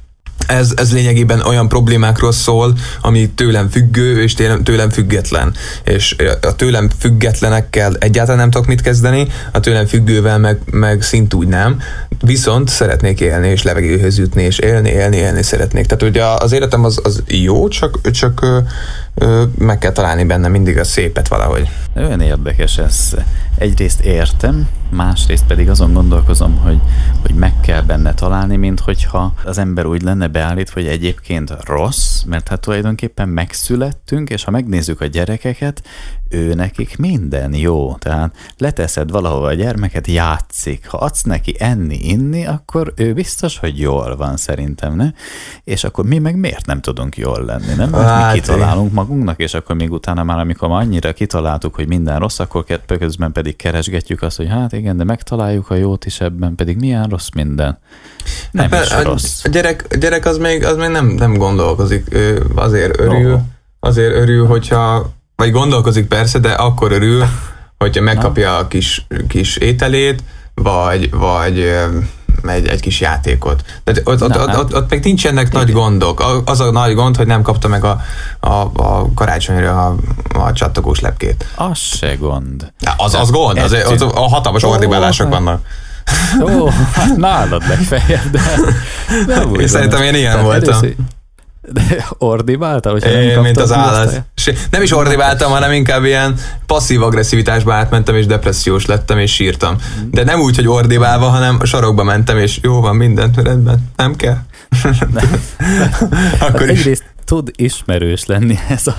[0.46, 5.54] ez, ez lényegében olyan problémákról szól, ami tőlem függő és tőlem független.
[5.84, 11.48] És a tőlem függetlenekkel egyáltalán nem tudok mit kezdeni, a tőlem függővel meg, meg szintúgy
[11.48, 11.80] nem.
[12.20, 15.86] Viszont szeretnék élni és levegőhöz jutni, és élni, élni, élni szeretnék.
[15.86, 18.58] Tehát ugye az életem az, az jó, csak, csak ö,
[19.14, 21.68] ö, meg kell találni benne mindig a szépet valahogy.
[21.96, 23.14] Olyan érdekes ez.
[23.58, 26.80] Egyrészt értem, másrészt pedig azon gondolkozom, hogy,
[27.22, 32.22] hogy meg kell benne találni, mint hogyha az ember úgy lenne beállítva, hogy egyébként rossz,
[32.22, 35.82] mert hát tulajdonképpen megszülettünk, és ha megnézzük a gyerekeket,
[36.28, 37.94] ő nekik minden jó.
[37.94, 40.86] Tehát leteszed valahova a gyermeket, játszik.
[40.86, 45.10] Ha adsz neki enni, inni, akkor ő biztos, hogy jól van szerintem, ne?
[45.64, 47.90] És akkor mi meg miért nem tudunk jól lenni, nem?
[47.90, 51.86] Mert hát, mi kitalálunk magunknak, és akkor még utána már, amikor már annyira kitaláltuk, hogy
[51.86, 52.64] minden rossz, akkor
[52.98, 57.04] közben pedig keresgetjük azt, hogy hát igen, de megtaláljuk a jót is ebben, pedig milyen
[57.04, 57.78] rossz minden.
[58.50, 59.44] Nem hát, is a, rossz.
[59.44, 63.40] A gyerek, a gyerek az még, az még nem, nem gondolkozik, ő azért örül, oh.
[63.80, 67.24] azért örül, hogyha vagy gondolkozik persze, de akkor örül,
[67.78, 70.22] hogyha megkapja a kis, kis ételét,
[70.54, 71.58] vagy, vagy
[72.46, 73.64] egy, egy kis játékot.
[73.84, 76.42] Tehát ott, ott, ott, ott, ott még nincsenek nagy gondok.
[76.44, 78.00] Az a nagy gond, hogy nem kapta meg a,
[78.40, 79.96] a, a karácsonyra a,
[80.38, 81.46] a csattogós lepkét.
[81.54, 82.72] Az se gond.
[82.96, 85.66] Az, az gond, az, az, a hatalmas ordibálások vannak.
[86.42, 88.40] Ó, hát nálad legfeljebb, de
[89.26, 90.74] nem úgy Én szerintem én ilyen voltam.
[90.74, 90.94] Először,
[91.72, 94.22] De ordibáltál, hogyha nem Én, kaptad mint az állat.
[94.70, 96.34] Nem is ordibáltam, hanem inkább ilyen
[96.66, 99.76] passzív agresszivitásba átmentem, és depressziós lettem, és sírtam.
[100.10, 104.16] De nem úgy, hogy ordibálva, hanem a sarokba mentem, és jó van, mindent rendben, nem
[104.16, 104.36] kell.
[104.82, 105.22] Hát
[106.48, 106.78] Akkor is.
[106.78, 108.94] egyrészt tud ismerős lenni ez a,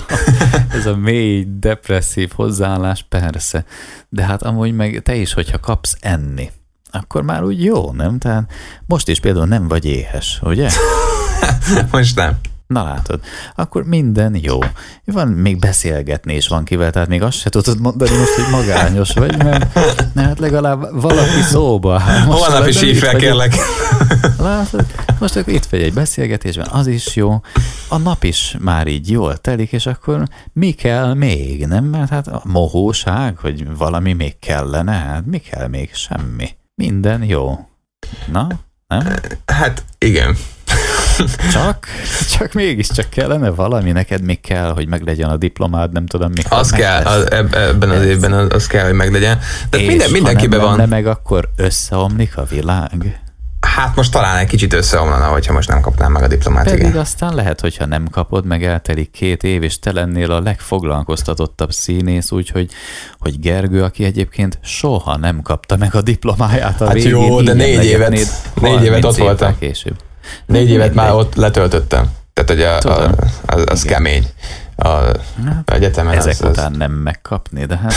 [0.72, 3.64] ez a mély, depresszív hozzáállás, persze.
[4.08, 6.50] De hát amúgy meg te is, hogyha kapsz enni,
[6.90, 8.18] akkor már úgy jó, nem?
[8.18, 8.50] Tehát
[8.86, 10.70] most is például nem vagy éhes, ugye?
[11.92, 12.38] Most nem.
[12.70, 13.20] Na látod,
[13.54, 14.58] akkor minden jó.
[15.04, 19.12] Van még beszélgetni is van kivel, tehát még azt se tudod mondani most, hogy magányos
[19.12, 19.78] vagy, mert
[20.14, 22.02] hát legalább valaki szóba.
[22.26, 23.54] Most Holnap is legalább hív itt fel, kérlek.
[24.38, 24.86] Látod?
[25.18, 27.40] Most akkor itt vagy egy beszélgetésben, az is jó,
[27.88, 30.22] a nap is már így jól telik, és akkor
[30.52, 31.84] mi kell még, nem?
[31.84, 35.90] Mert hát a mohóság, hogy valami még kellene, hát mi kell még?
[35.94, 36.58] Semmi.
[36.80, 37.58] Minden jó.
[38.32, 38.46] Na,
[38.86, 39.14] nem?
[39.46, 40.36] Hát igen.
[41.52, 41.86] Csak,
[42.30, 46.58] csak mégiscsak kellene valami, neked még kell, hogy meglegyen a diplomád, nem tudom mikor.
[46.58, 49.38] Az kell, az, eb- ebben az évben az, az kell, hogy meglegyen.
[49.70, 50.76] De minden, ha mindenkiben nem van.
[50.76, 53.20] lenne meg, akkor összeomlik a világ.
[53.76, 56.96] Hát most talán egy kicsit összeomlana, hogyha most nem kapnám meg a diplomát, Pedig igen.
[56.96, 62.30] aztán lehet, hogyha nem kapod, meg eltelik két év, és te lennél a legfoglalkoztatottabb színész,
[62.30, 62.70] úgyhogy
[63.18, 67.52] hogy Gergő, aki egyébként soha nem kapta meg a diplomáját a Hát végén, jó, de
[67.52, 69.58] négy évet- négy évet 30 ott voltam.
[69.58, 69.96] Később.
[70.46, 72.10] Négy évet már ott letöltöttem.
[72.32, 73.14] Tehát, hogy a, a,
[73.46, 74.26] az, az kemény.
[74.82, 74.88] A,
[75.46, 77.92] Hát, egyetemen Ezek az, az, után nem megkapni, de hát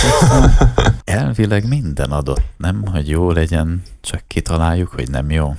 [1.03, 2.83] elvileg minden adott, nem?
[2.91, 5.55] Hogy jó legyen, csak kitaláljuk, hogy nem jó.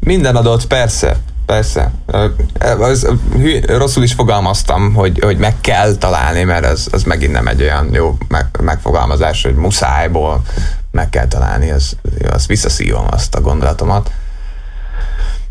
[0.00, 1.92] Minden adott, persze, persze.
[3.32, 7.62] Hű, rosszul is fogalmaztam, hogy, hogy meg kell találni, mert az, az megint nem egy
[7.62, 10.42] olyan jó meg, megfogalmazás, hogy muszájból
[10.90, 11.96] meg kell találni, az,
[12.30, 14.10] az visszaszívom azt a gondolatomat.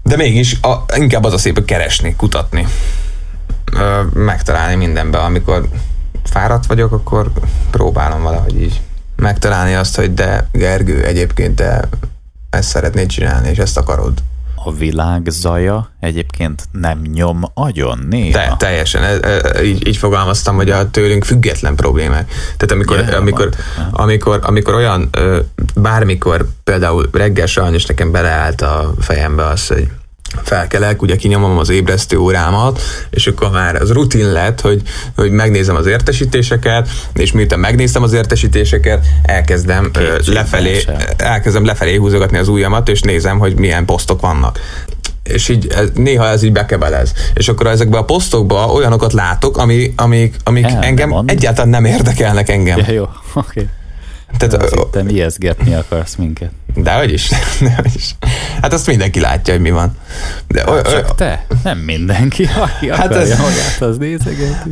[0.04, 2.68] De mégis a, inkább az a szép, hogy keresni, kutatni,
[3.74, 5.22] Ö, megtalálni mindenben.
[5.22, 5.68] Amikor
[6.24, 7.32] fáradt vagyok, akkor
[7.72, 8.82] próbálom valahogy így
[9.16, 11.90] megtalálni azt, hogy de Gergő, egyébként te
[12.50, 14.14] ezt szeretnéd csinálni, és ezt akarod.
[14.64, 18.40] A világ zaja egyébként nem nyom agyon néha.
[18.40, 22.32] Te, teljesen, e, e, így, így fogalmaztam, hogy a tőlünk független problémák.
[22.58, 23.90] Tehát amikor, Ja, amikor, nem.
[23.92, 25.10] amikor, amikor olyan,
[25.76, 29.90] bármikor például reggel sajnos nekem beleállt a fejembe az, hogy
[30.44, 34.82] felkelek, ugye kinyomom az ébresztő órámat, és akkor már az rutin lett, hogy,
[35.16, 40.98] hogy megnézem az értesítéseket, és miután megnéztem az értesítéseket, elkezdem ö, Kétségbe lefelé, esel.
[41.18, 44.60] elkezdem lefelé húzogatni az ujjamat, és nézem, hogy milyen posztok vannak
[45.24, 47.14] és így ez, néha ez így bekebelez.
[47.34, 51.30] És akkor ezekben a posztokban olyanokat látok, ami, amik, amik El engem mond.
[51.32, 52.78] egyáltalán nem érdekelnek engem.
[52.78, 53.68] Ja, jó, oké.
[54.38, 56.50] Tehát, Azt hittem, ijeszgetni akarsz minket.
[56.76, 57.30] de hogy is,
[57.62, 58.16] de hogy is.
[58.62, 59.98] Hát azt mindenki látja, hogy mi van.
[60.48, 64.70] De, ö, ö, Csak te, nem mindenki, aki Hát hát akarja ez- magát, az nézegeti.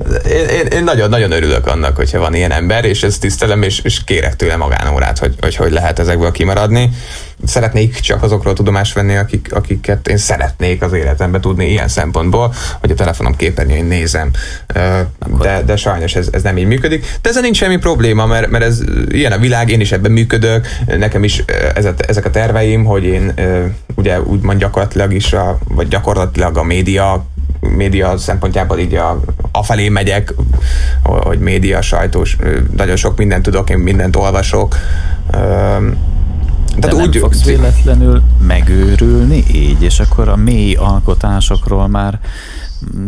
[0.75, 4.55] én nagyon-nagyon örülök annak, hogyha van ilyen ember, és ezt tisztelem, és, és kérek tőle
[4.55, 6.89] magánórát, hogy, hogy hogy lehet ezekből kimaradni.
[7.45, 12.91] Szeretnék csak azokról tudomást venni, akik, akiket én szeretnék az életemben tudni ilyen szempontból, hogy
[12.91, 14.31] a telefonom képernyőjén nézem.
[15.41, 17.05] De, de sajnos ez, ez nem így működik.
[17.21, 20.67] De ezzel nincs semmi probléma, mert, mert ez ilyen a világ, én is ebben működök,
[20.97, 21.43] nekem is
[21.75, 23.33] ez a, ezek a terveim, hogy én
[23.95, 27.25] ugye úgymond gyakorlatilag is, a, vagy gyakorlatilag a média
[27.59, 29.19] média szempontjából így a,
[29.51, 30.33] afelé megyek,
[31.03, 32.37] hogy média, sajtós,
[32.77, 34.75] nagyon sok mindent tudok, én mindent olvasok.
[36.79, 42.19] De nem úgy, fogsz véletlenül megőrülni így, és akkor a mély alkotásokról már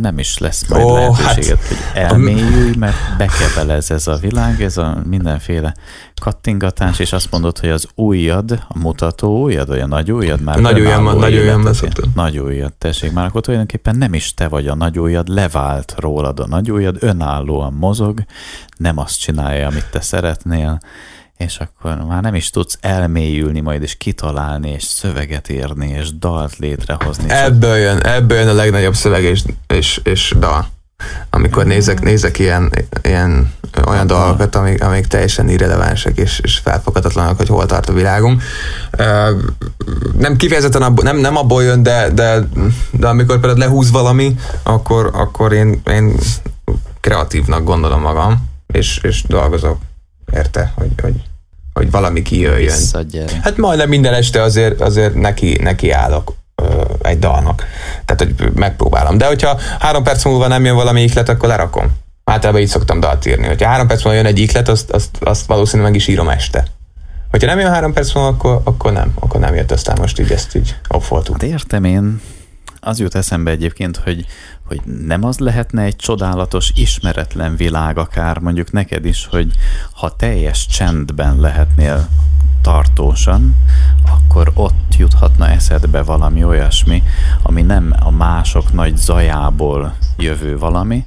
[0.02, 4.62] nem is lesz majd Ó, oh, lehetőséged, hát- hogy elmélyülj, mert bekebelez ez a világ,
[4.62, 5.74] ez a mindenféle
[6.22, 10.60] kattingatás, és azt mondod, hogy az ujjad, a mutató ujjad, vagy a nagy ujjad már
[10.60, 11.64] Nagy ujjam, önálló nagy ujjam.
[12.16, 16.40] Nagy ujjad, tessék, már akkor tulajdonképpen nem is te vagy a nagy ujjad, levált rólad
[16.40, 18.24] a nagy ujjad, önállóan mozog,
[18.78, 20.80] nem azt csinálja, amit te szeretnél,
[21.40, 26.58] és akkor már nem is tudsz elmélyülni majd, és kitalálni, és szöveget írni, és dalt
[26.58, 27.30] létrehozni.
[27.30, 30.68] Ebből jön, ebből jön a legnagyobb szöveg és, és, és dal.
[31.30, 32.72] Amikor nézek, nézek ilyen,
[33.04, 33.54] ilyen
[33.88, 38.44] olyan dolgokat, amik, amik teljesen irrelevánsak és, és felfoghatatlanak, hogy hol tart a világunk.
[40.18, 42.48] Nem kifejezetten abból, nem, nem abból jön, de, de,
[42.92, 46.16] de amikor például lehúz valami, akkor, akkor én, én
[47.00, 49.78] kreatívnak gondolom magam, és, és dolgozok
[50.34, 51.29] érte, hogy, hogy,
[51.80, 52.78] hogy valami kijöjjön.
[53.42, 56.34] Hát majdnem minden este azért, azért neki, neki állok
[57.02, 57.64] egy dalnak.
[58.06, 59.18] Tehát, hogy megpróbálom.
[59.18, 61.86] De hogyha három perc múlva nem jön valami iklet, akkor lerakom.
[62.24, 63.48] Általában így szoktam dalt írni.
[63.48, 66.66] Hogyha három perc múlva jön egy iklet, azt, azt, azt valószínűleg meg is írom este.
[67.32, 69.12] Hogyha nem jön három perc múlva, akkor, akkor nem.
[69.20, 71.42] Akkor nem jött, aztán most így ezt így offoltuk.
[71.42, 72.22] Hát értem én,
[72.80, 74.26] az jut eszembe egyébként, hogy,
[74.70, 79.52] hogy nem az lehetne egy csodálatos, ismeretlen világ akár mondjuk neked is, hogy
[79.92, 82.08] ha teljes csendben lehetnél
[82.62, 83.56] tartósan,
[84.06, 87.04] akkor ott juthatna eszedbe valami olyasmi,
[87.44, 91.06] ami nem a mások nagy zajából jövő valami,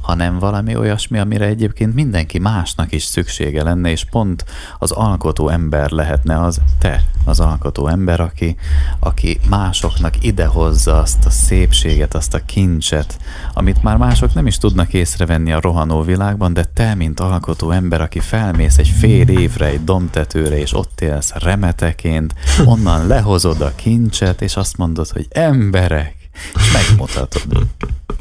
[0.00, 4.44] hanem valami olyasmi, amire egyébként mindenki másnak is szüksége lenne, és pont
[4.78, 8.56] az alkotó ember lehetne az te, az alkotó ember, aki,
[9.00, 13.18] aki másoknak idehozza azt a szépséget, azt a kincset,
[13.54, 18.00] amit már mások nem is tudnak észrevenni a rohanó világban, de te, mint alkotó ember,
[18.00, 24.42] aki felmész egy fél évre egy domtetőre, és ott élsz remeteként, onnan lehozod a kincset,
[24.42, 26.14] és azt mondod, hogy emberek,
[26.54, 27.66] és megmutatod.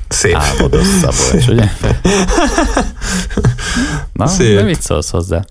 [0.08, 0.36] Szép.
[0.36, 1.70] Álmodos Szabolcs, ugye?
[4.14, 4.56] Na, Szép.
[4.56, 5.44] de mit szólsz hozzá?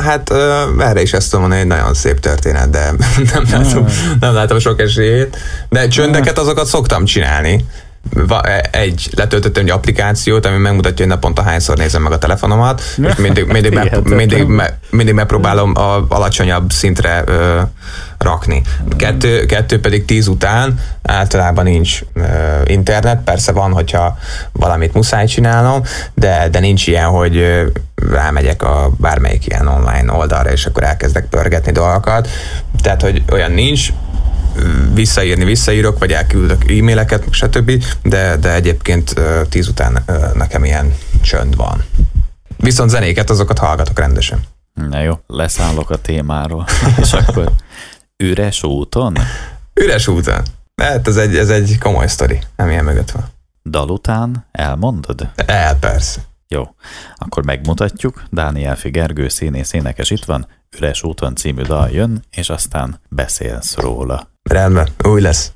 [0.00, 0.30] Hát
[0.78, 2.92] erre is ezt tudom mondani, egy nagyon szép történet, de
[3.32, 3.86] nem látom,
[4.20, 5.36] nem látom sok esélyét.
[5.68, 7.64] De csöndeket azokat szoktam csinálni.
[8.10, 13.16] Va- egy, letöltöttem egy applikációt, ami megmutatja, hogy naponta hányszor nézem meg a telefonomat, és
[13.16, 14.16] mindig, mindig, Hihetetlen.
[14.16, 17.60] mindig, me, mindig megpróbálom a alacsonyabb szintre ö,
[18.18, 18.62] rakni.
[18.96, 22.22] Kettő, kettő pedig tíz után általában nincs ö,
[22.64, 24.18] internet, persze van, hogyha
[24.52, 25.82] valamit muszáj csinálnom,
[26.14, 27.66] de, de nincs ilyen, hogy ö,
[28.10, 32.28] rámegyek a bármelyik ilyen online oldalra, és akkor elkezdek pörgetni dolgokat.
[32.82, 33.88] Tehát, hogy olyan nincs,
[34.94, 39.14] visszaírni visszaírok, vagy elküldök e-maileket, stb., de, de egyébként
[39.48, 41.84] tíz után nekem ilyen csönd van.
[42.56, 44.40] Viszont zenéket, azokat hallgatok rendesen.
[44.74, 46.66] Na jó, leszállok a témáról.
[47.02, 47.52] És akkor
[48.16, 49.16] üres úton?
[49.74, 50.42] Üres úton.
[50.76, 53.24] Hát ez egy, ez egy komoly sztori, nem ilyen mögött van.
[53.64, 55.28] Dal után elmondod?
[55.34, 56.20] El, persze.
[56.48, 56.74] Jó,
[57.16, 58.22] akkor megmutatjuk.
[58.30, 64.31] Dániel Figergő színész énekes itt van, Üres úton című dal jön, és aztán beszélsz róla.
[64.42, 65.52] Rendben, új lesz.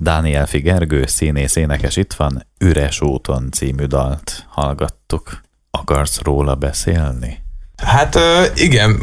[0.00, 5.40] Dániel Figergő színész énekes itt van, Üres úton című dalt hallgattuk.
[5.70, 7.42] Akarsz róla beszélni?
[7.76, 8.18] Hát
[8.54, 9.02] igen,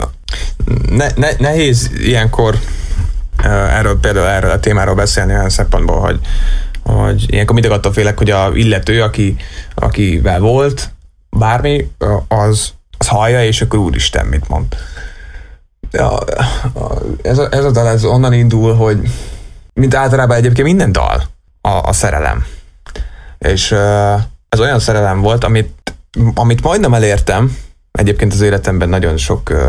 [0.90, 2.60] ne, ne, nehéz ilyenkor
[3.44, 6.20] erről például erről a témáról beszélni olyan szempontból, hogy,
[6.84, 9.36] hogy ilyenkor mindig attól félek, hogy a illető, aki,
[9.76, 10.92] akivel volt,
[11.30, 11.92] bármi,
[12.28, 14.76] az, az hallja, és akkor úristen, mit mond.
[15.92, 19.00] Ja, a- ez, a, ez a dal ez onnan indul, hogy
[19.74, 21.24] mint általában egyébként minden dal
[21.62, 22.46] a, a szerelem.
[23.38, 23.72] És
[24.50, 25.94] ez olyan szerelem volt, amit,
[26.34, 27.58] amit majdnem elértem,
[27.92, 29.68] egyébként az életemben nagyon sok ö,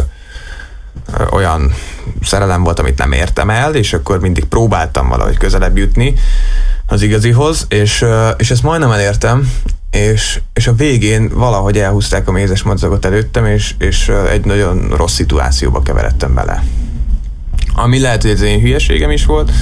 [1.31, 1.75] olyan
[2.23, 6.15] szerelem volt, amit nem értem el, és akkor mindig próbáltam valahogy közelebb jutni
[6.87, 9.53] az igazihoz, és, ö, és ezt majdnem elértem,
[9.91, 15.15] és, és a végén valahogy elhúzták a mézes madzagot előttem, és, és egy nagyon rossz
[15.15, 16.63] szituációba keveredtem bele.
[17.75, 19.53] Ami lehet, hogy ez én hülyeségem is volt,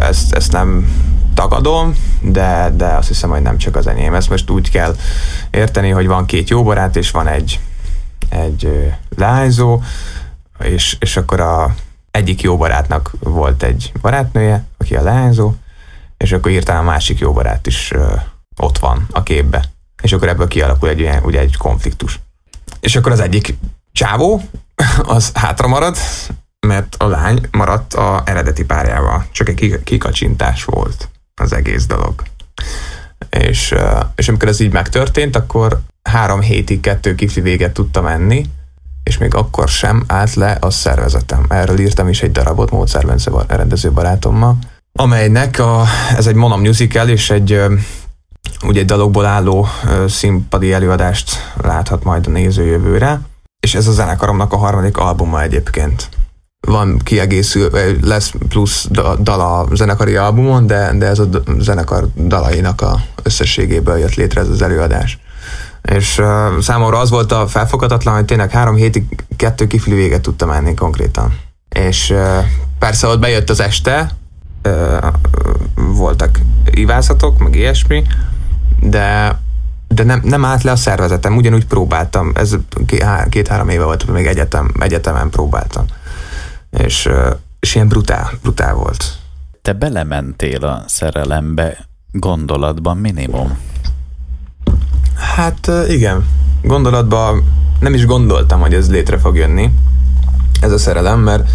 [0.00, 0.92] ezt, ezt nem
[1.34, 4.14] tagadom, de, de azt hiszem, hogy nem csak az enyém.
[4.14, 4.96] Ezt most úgy kell
[5.50, 7.60] érteni, hogy van két jó barát, és van egy,
[8.28, 9.80] egy leányzó,
[10.60, 11.74] és, és akkor a
[12.10, 15.52] egyik jó barátnak volt egy barátnője, aki a leányzó,
[16.16, 17.92] és akkor hirtelen a másik jó barát is
[18.58, 19.64] ott van a képbe.
[20.02, 22.20] És akkor ebből kialakul egy, ilyen, ugye egy konfliktus.
[22.80, 23.54] És akkor az egyik
[23.92, 24.42] csávó,
[25.02, 25.96] az hátra marad,
[26.66, 29.26] mert a lány maradt a eredeti párjával.
[29.32, 32.22] Csak egy kik- kikacsintás volt az egész dolog.
[33.30, 33.74] És,
[34.14, 38.44] és amikor ez így megtörtént, akkor három hétig kettő kifli véget tudtam enni,
[39.02, 41.44] és még akkor sem állt le a szervezetem.
[41.48, 44.58] Erről írtam is egy darabot Mozart Bence rendező barátommal,
[44.92, 45.84] amelynek a,
[46.16, 47.62] ez egy mono musical, és egy
[48.64, 49.66] ugye egy dalokból álló
[50.08, 51.30] színpadi előadást
[51.62, 53.20] láthat majd a néző jövőre,
[53.60, 56.08] és ez a zenekaromnak a harmadik albuma egyébként.
[56.60, 57.70] Van kiegészül,
[58.02, 63.98] lesz plusz da- dal a zenekari albumon, de, de ez a zenekar dalainak a összességéből
[63.98, 65.18] jött létre ez az előadás.
[65.82, 69.04] És uh, számomra az volt a felfoghatatlan, hogy tényleg három hétig
[69.36, 71.38] kettő kifli véget tudtam menni konkrétan.
[71.68, 72.44] És uh,
[72.78, 74.16] persze ott bejött az este,
[75.74, 76.38] voltak
[76.70, 78.04] ivászatok, meg ilyesmi,
[78.90, 79.38] de
[79.88, 84.06] de nem, nem állt le a szervezetem, ugyanúgy próbáltam, ez ké- há- két-három éve volt,
[84.06, 85.84] még egyetem, egyetemen próbáltam.
[86.70, 87.08] És,
[87.60, 89.04] és ilyen brutál, brutál volt.
[89.62, 93.58] Te belementél a szerelembe gondolatban minimum.
[95.14, 96.26] Hát igen,
[96.62, 97.44] gondolatban
[97.80, 99.70] nem is gondoltam, hogy ez létre fog jönni,
[100.60, 101.50] ez a szerelem, mert,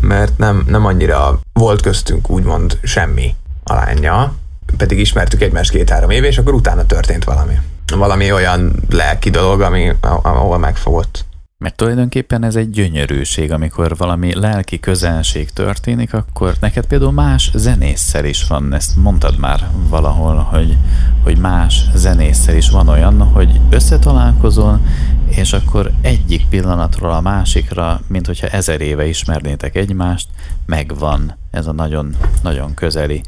[0.00, 4.32] mert nem, nem annyira volt köztünk úgymond semmi a lányjal,
[4.76, 7.54] pedig ismertük egymást két-három éve, és akkor utána történt valami.
[7.96, 11.24] Valami olyan lelki dolog, ami, ahol megfogott.
[11.64, 18.24] Mert tulajdonképpen ez egy gyönyörűség, amikor valami lelki közelség történik, akkor neked például más zenésszel
[18.24, 20.76] is van, ezt mondtad már valahol, hogy,
[21.22, 24.80] hogy más zenésszel is van olyan, hogy összetalálkozol,
[25.28, 30.28] és akkor egyik pillanatról a másikra, mint hogyha ezer éve ismernétek egymást,
[30.66, 33.22] megvan ez a nagyon, nagyon közeli,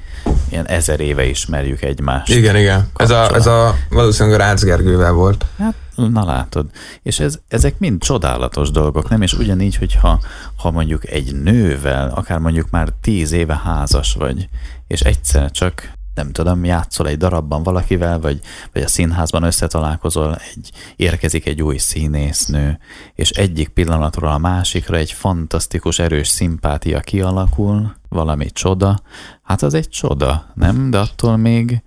[0.49, 2.35] ilyen ezer éve ismerjük egymást.
[2.35, 2.89] Igen, igen.
[2.97, 5.45] Ez a, ez a valószínűleg a Rácz Gergővel volt.
[5.59, 5.75] Hát,
[6.09, 6.71] na látod.
[7.03, 9.23] És ez, ezek mind csodálatos dolgok, nem?
[9.23, 10.21] És ugyanígy, hogyha
[10.57, 14.49] ha mondjuk egy nővel, akár mondjuk már tíz éve házas vagy,
[14.87, 18.41] és egyszer csak nem tudom, játszol egy darabban valakivel, vagy,
[18.73, 22.79] vagy a színházban összetalálkozol, egy, érkezik egy új színésznő,
[23.15, 29.01] és egyik pillanatról a másikra egy fantasztikus, erős szimpátia kialakul, valami csoda,
[29.43, 30.91] hát az egy csoda, nem?
[30.91, 31.83] De attól még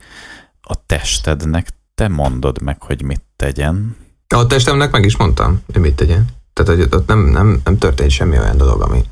[0.61, 3.95] a testednek te mondod meg, hogy mit tegyen.
[4.33, 6.25] A testemnek meg is mondtam, hogy mit tegyen.
[6.53, 9.03] Tehát, hogy ott nem, nem, nem történt semmi olyan dolog, ami,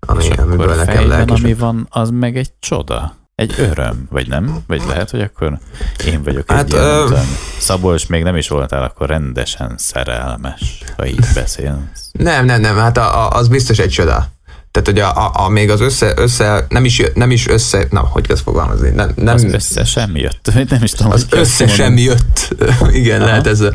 [0.00, 1.40] ami és amiből akkor nekem lelkes.
[1.40, 3.18] ami van, az meg egy csoda.
[3.34, 4.58] Egy öröm, vagy nem?
[4.66, 5.58] Vagy lehet, hogy akkor
[6.06, 7.18] én vagyok egy Hát, ilyen, ö-
[7.58, 12.10] Szabolcs, még nem is voltál akkor rendesen szerelmes, ha így beszélsz.
[12.12, 14.28] Nem, nem, nem, hát a, a, az biztos egy csoda.
[14.70, 18.00] Tehát, hogy a, a, a még az össze, össze nem, is, nem is össze, na,
[18.00, 18.90] hogy ezt fogalmazni?
[18.90, 22.54] Nem, nem, Az össze sem jött, nem is tudom, az össze sem jött.
[22.92, 23.30] Igen, Aha.
[23.30, 23.72] lehet ez a,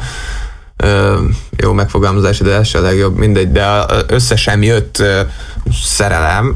[0.77, 1.19] ö,
[1.57, 5.21] jó megfogalmazás, de ez se a legjobb, mindegy, de a- a össze sem jött ö,
[5.83, 6.55] szerelem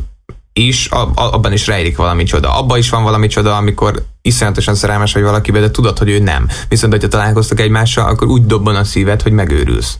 [0.54, 2.58] is, a, a, abban is rejlik valami csoda.
[2.58, 6.48] Abban is van valami csoda, amikor iszonyatosan szerelmes vagy valakibe, de tudod, hogy ő nem.
[6.70, 9.98] Viszont, hogyha találkoztak egymással, akkor úgy dobban a szíved, hogy megőrülsz.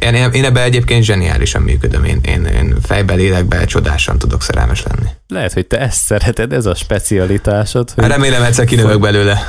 [0.00, 2.04] Én, én ebben egyébként zseniálisan működöm.
[2.04, 5.08] Én, én, én fejbe, lélekbe csodásan tudok szerelmes lenni.
[5.28, 7.90] Lehet, hogy te ezt szereted, ez a specialitásod.
[7.90, 8.04] Hogy...
[8.04, 9.42] Remélem egyszer kinövök belőle.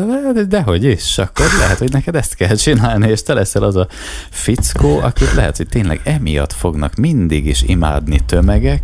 [0.00, 3.88] De, dehogy is, akkor lehet, hogy neked ezt kell csinálni, és te leszel az a
[4.30, 8.80] fickó, akit lehet, hogy tényleg emiatt fognak mindig is imádni tömegek,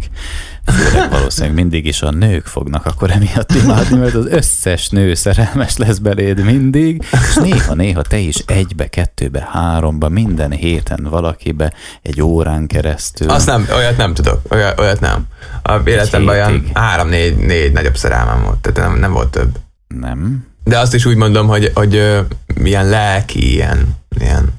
[0.67, 5.77] főleg valószínűleg mindig is a nők fognak akkor emiatt imádni, mert az összes nő szerelmes
[5.77, 11.73] lesz beléd mindig, és néha-néha te is egybe, kettőbe, háromba, minden héten valakibe
[12.03, 13.31] egy órán keresztül.
[13.31, 15.27] Azt nem, olyat nem tudok, olyat, olyat nem.
[15.63, 19.59] A életemben olyan három-négy négy nagyobb szerelmem volt, tehát nem, nem volt több.
[19.87, 20.51] Nem?
[20.65, 22.21] De azt is úgy mondom, hogy, hogy ö,
[22.61, 24.53] milyen lelki, ilyen, ilyen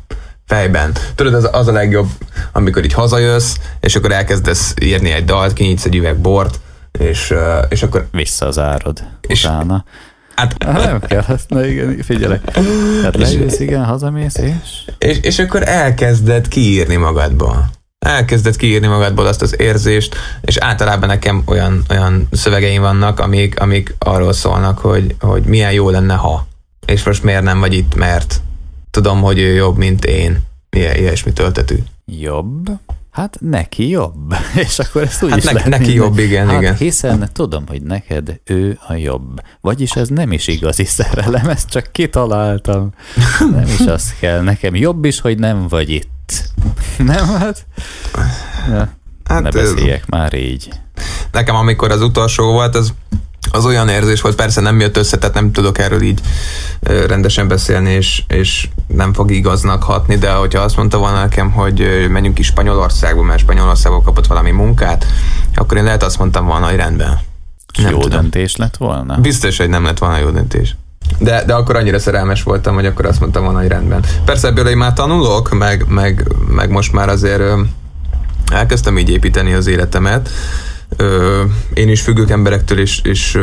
[0.46, 0.92] fejben.
[1.16, 2.08] Tudod, az, az a legjobb,
[2.52, 6.60] amikor így hazajössz, és akkor elkezdesz írni egy dalt, kinyitsz egy üveg bort,
[7.00, 7.34] és,
[7.70, 9.86] és akkor Visszazárod És- utána.
[10.36, 12.44] hát, Hát nem kell, azt, na igen, figyelek.
[12.44, 14.92] Tehát leülsz, igen, hazamész, és...
[14.98, 17.70] és, és akkor elkezded kiírni magadból.
[18.14, 23.96] Elkezded kiírni magadból azt az érzést, és általában nekem olyan, olyan szövegeim vannak, amik, amik
[24.00, 26.48] arról szólnak, hogy, hogy milyen jó lenne, ha.
[26.86, 28.42] És most miért nem vagy itt, mert
[28.92, 30.40] tudom, hogy ő jobb, mint én.
[30.70, 31.76] Ilyen, ilyesmi töltetű.
[32.06, 32.70] Jobb?
[33.12, 34.36] Hát neki jobb.
[34.66, 36.76] És akkor ezt úgy Hát is ne- lehet neki minden- jobb, igen, hát igen.
[36.76, 39.42] Hiszen tudom, hogy neked ő a jobb.
[39.62, 42.90] Vagyis ez nem is igazi szerelem, ezt csak kitaláltam.
[43.40, 44.42] Nem is az kell.
[44.42, 46.12] Nekem jobb is, hogy nem vagy itt.
[46.98, 47.66] Nem, hát...
[48.70, 48.90] Ja,
[49.24, 50.70] Hát, ne beszéljek már így.
[51.32, 52.94] nekem amikor az utolsó volt, az,
[53.52, 56.22] az olyan érzés volt, persze nem jött össze, tehát nem tudok erről így
[56.82, 62.08] rendesen beszélni, és, és nem fog igaznak hatni, de hogyha azt mondta volna nekem, hogy
[62.10, 65.06] menjünk ki Spanyolországba, mert Spanyolországban kapott valami munkát,
[65.56, 67.20] akkor én lehet azt mondtam volna, hogy rendben.
[67.82, 68.22] Nem Jó tudom.
[68.22, 69.18] döntés lett volna?
[69.18, 70.76] Biztos, hogy nem lett volna jó döntés.
[71.20, 74.04] De, de akkor annyira szerelmes voltam, hogy akkor azt mondtam volna, hogy rendben.
[74.26, 77.44] Persze ebből én már tanulok, meg, meg, meg most már azért
[78.52, 80.30] elkezdtem így építeni az életemet.
[81.74, 83.38] Én is függök emberektől, és, és,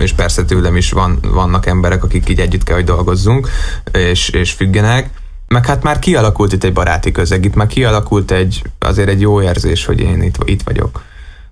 [0.00, 3.48] és persze tőlem is van, vannak emberek, akik így együtt kell, hogy dolgozzunk,
[3.92, 5.10] és, és függenek.
[5.48, 9.42] Meg hát már kialakult itt egy baráti közeg, itt már kialakult egy, azért egy jó
[9.42, 11.02] érzés, hogy én itt, itt vagyok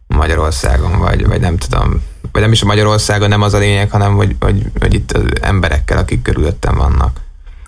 [0.06, 4.14] Magyarországon, vagy, vagy nem tudom, vagy nem is a Magyarországon, nem az a lényeg, hanem
[4.14, 7.20] hogy, hogy, hogy itt az emberekkel, akik körülöttem vannak.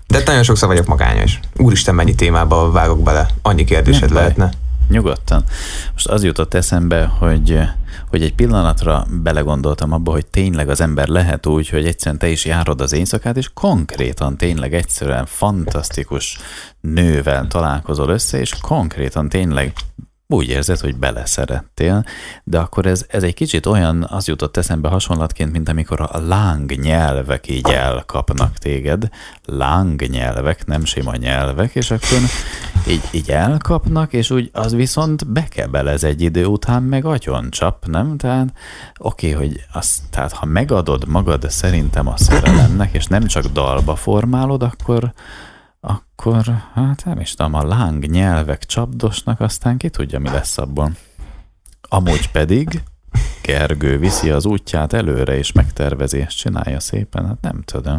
[0.06, 1.40] De nagyon sokszor vagyok magányos.
[1.56, 3.28] Úristen, mennyi témába vágok bele.
[3.42, 4.22] Annyi kérdésed Nem baj.
[4.22, 4.50] lehetne.
[4.88, 5.44] Nyugodtan.
[5.92, 7.58] Most az jutott eszembe, hogy,
[8.10, 12.44] hogy egy pillanatra belegondoltam abba, hogy tényleg az ember lehet úgy, hogy egyszerűen te is
[12.44, 16.38] járod az éjszakát, és konkrétan tényleg egyszerűen fantasztikus
[16.80, 19.72] nővel találkozol össze, és konkrétan tényleg
[20.32, 22.04] úgy érzed, hogy beleszerettél,
[22.44, 26.72] de akkor ez, ez egy kicsit olyan, az jutott eszembe hasonlatként, mint amikor a láng
[26.80, 29.08] nyelvek így elkapnak téged,
[29.44, 32.18] láng nyelvek, nem sima nyelvek, és akkor
[32.88, 38.16] így, így elkapnak, és úgy az viszont bekebelez egy idő után, meg agyoncsap, nem?
[38.16, 38.52] Tehát
[38.98, 43.96] oké, okay, hogy azt, tehát ha megadod magad szerintem a szerelemnek, és nem csak dalba
[43.96, 45.12] formálod, akkor,
[45.86, 50.92] akkor hát nem is tudom, a láng nyelvek csapdosnak, aztán ki tudja, mi lesz abból.
[51.88, 52.82] Amúgy pedig
[53.42, 57.98] Gergő viszi az útját előre, és megtervezi, és csinálja szépen, hát nem tudom.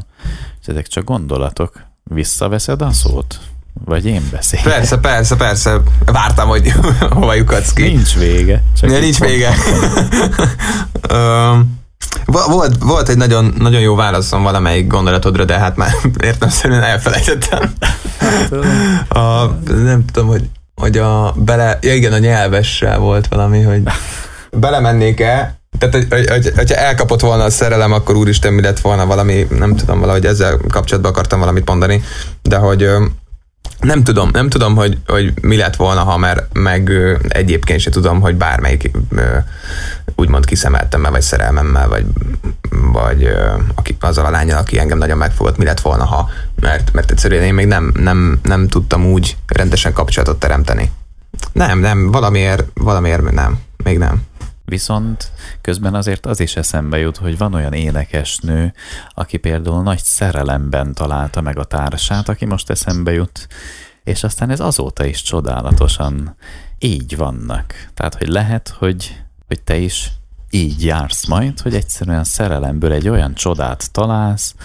[0.65, 1.84] Ezek csak gondolatok.
[2.03, 3.39] Visszaveszed a szót?
[3.86, 4.65] Vagy én beszélek?
[4.65, 5.81] Persze, persze, persze.
[6.05, 6.71] Vártam, hogy
[7.09, 7.81] hova lyukadsz ki.
[7.81, 8.63] Nincs vége.
[8.77, 9.53] Csak ja, nincs vége.
[12.26, 15.91] volt, volt egy nagyon, nagyon jó válaszom valamelyik gondolatodra, de hát már
[16.24, 17.74] értemszerűen elfelejtettem.
[18.17, 18.51] Hát,
[19.07, 23.82] a, nem tudom, hogy, hogy a bele, ja igen, a nyelvessel volt valami, hogy
[24.51, 29.05] belemennék-e, tehát, hogy, hogy, hogy, hogyha elkapott volna a szerelem, akkor úristen, mi lett volna
[29.05, 32.03] valami, nem tudom, valahogy ezzel kapcsolatban akartam valamit mondani,
[32.41, 32.89] de hogy
[33.80, 36.91] nem tudom, nem tudom, hogy, hogy mi lett volna, ha mert meg
[37.28, 38.91] egyébként se tudom, hogy bármelyik
[40.16, 42.05] úgymond kiszemeltemmel, vagy szerelmemmel, vagy,
[42.70, 43.30] vagy
[43.76, 47.43] aki, azzal a lányal, aki engem nagyon megfogott, mi lett volna, ha, mert, mert egyszerűen
[47.43, 50.91] én még nem, nem, nem tudtam úgy rendesen kapcsolatot teremteni.
[51.51, 54.24] Nem, nem, valamiért, valamiért nem, még nem.
[54.66, 58.74] Viszont közben azért az is eszembe jut, hogy van olyan énekesnő,
[59.14, 63.47] aki például nagy szerelemben találta meg a társát, aki most eszembe jut,
[64.03, 66.36] és aztán ez azóta is csodálatosan
[66.80, 67.74] így vannak.
[67.93, 70.11] Tehát, hogy lehet, hogy, hogy te is
[70.49, 74.55] így jársz majd, hogy egyszerűen szerelemből egy olyan csodát találsz,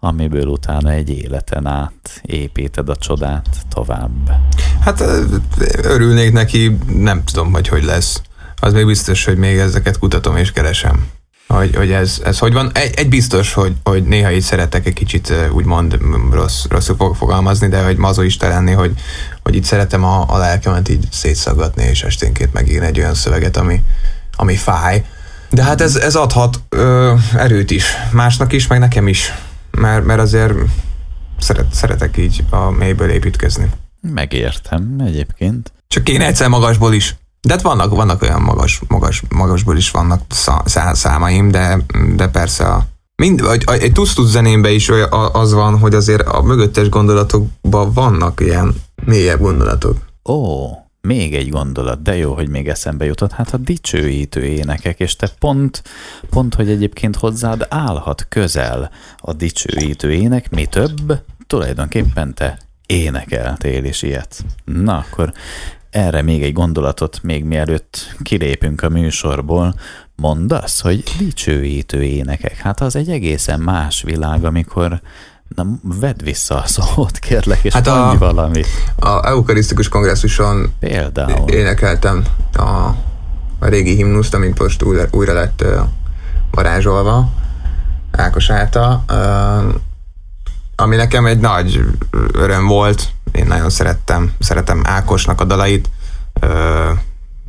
[0.00, 4.30] amiből utána egy életen át építed a csodát tovább.
[4.80, 5.04] Hát
[5.82, 8.22] örülnék neki, nem tudom, hogy hogy lesz
[8.60, 11.06] az még biztos, hogy még ezeket kutatom és keresem.
[11.46, 12.70] Hogy, hogy ez, ez hogy van.
[12.74, 15.98] Egy, egy biztos, hogy, hogy néha így szeretek egy kicsit úgymond
[16.30, 18.92] rossz, rosszul fog fogalmazni, de hogy mazoista lenni, hogy,
[19.42, 23.82] hogy itt szeretem a, a lelkemet így szétszaggatni, és esténként megírni egy olyan szöveget, ami,
[24.36, 25.04] ami fáj.
[25.50, 27.84] De hát ez, ez adhat ö, erőt is.
[28.12, 29.32] Másnak is, meg nekem is.
[29.70, 30.54] Mert, mert azért
[31.38, 33.70] szeret, szeretek így a mélyből építkezni.
[34.00, 35.72] Megértem egyébként.
[35.88, 37.16] Csak én egyszer magasból is.
[37.40, 40.22] De hát vannak, vannak olyan magas, magas, magasból is vannak
[40.64, 41.78] szá, számaim, de,
[42.16, 46.42] de persze a, mind, vagy egy tusz zenémben is olyan, az van, hogy azért a
[46.42, 48.74] mögöttes gondolatokban vannak ilyen
[49.04, 49.96] mélyebb gondolatok.
[50.24, 50.68] Ó,
[51.04, 55.28] még egy gondolat, de jó, hogy még eszembe jutott, hát a dicsőítő énekek, és te
[55.38, 55.82] pont,
[56.30, 64.02] pont, hogy egyébként hozzád állhat közel a dicsőítő ének, mi több, tulajdonképpen te énekeltél is
[64.02, 64.44] ilyet.
[64.64, 65.32] Na, akkor
[65.90, 69.74] erre még egy gondolatot, még mielőtt kilépünk a műsorból,
[70.16, 72.56] mondasz, hogy dicsőítő énekek.
[72.56, 75.00] Hát az egy egészen más világ, amikor
[75.48, 78.66] Na, vedd vissza a szót, kérlek, és hát mondj a, valamit.
[78.96, 81.48] A eukarisztikus kongresszuson Például.
[81.48, 82.62] énekeltem a,
[83.58, 85.80] a régi himnuszt, amit most újra, újra lett uh,
[86.50, 87.30] varázsolva
[88.10, 89.74] Ákos által, uh,
[90.76, 91.84] ami nekem egy nagy
[92.32, 95.90] öröm volt, én nagyon szerettem, szeretem Ákosnak a dalait.
[96.40, 96.90] Ö,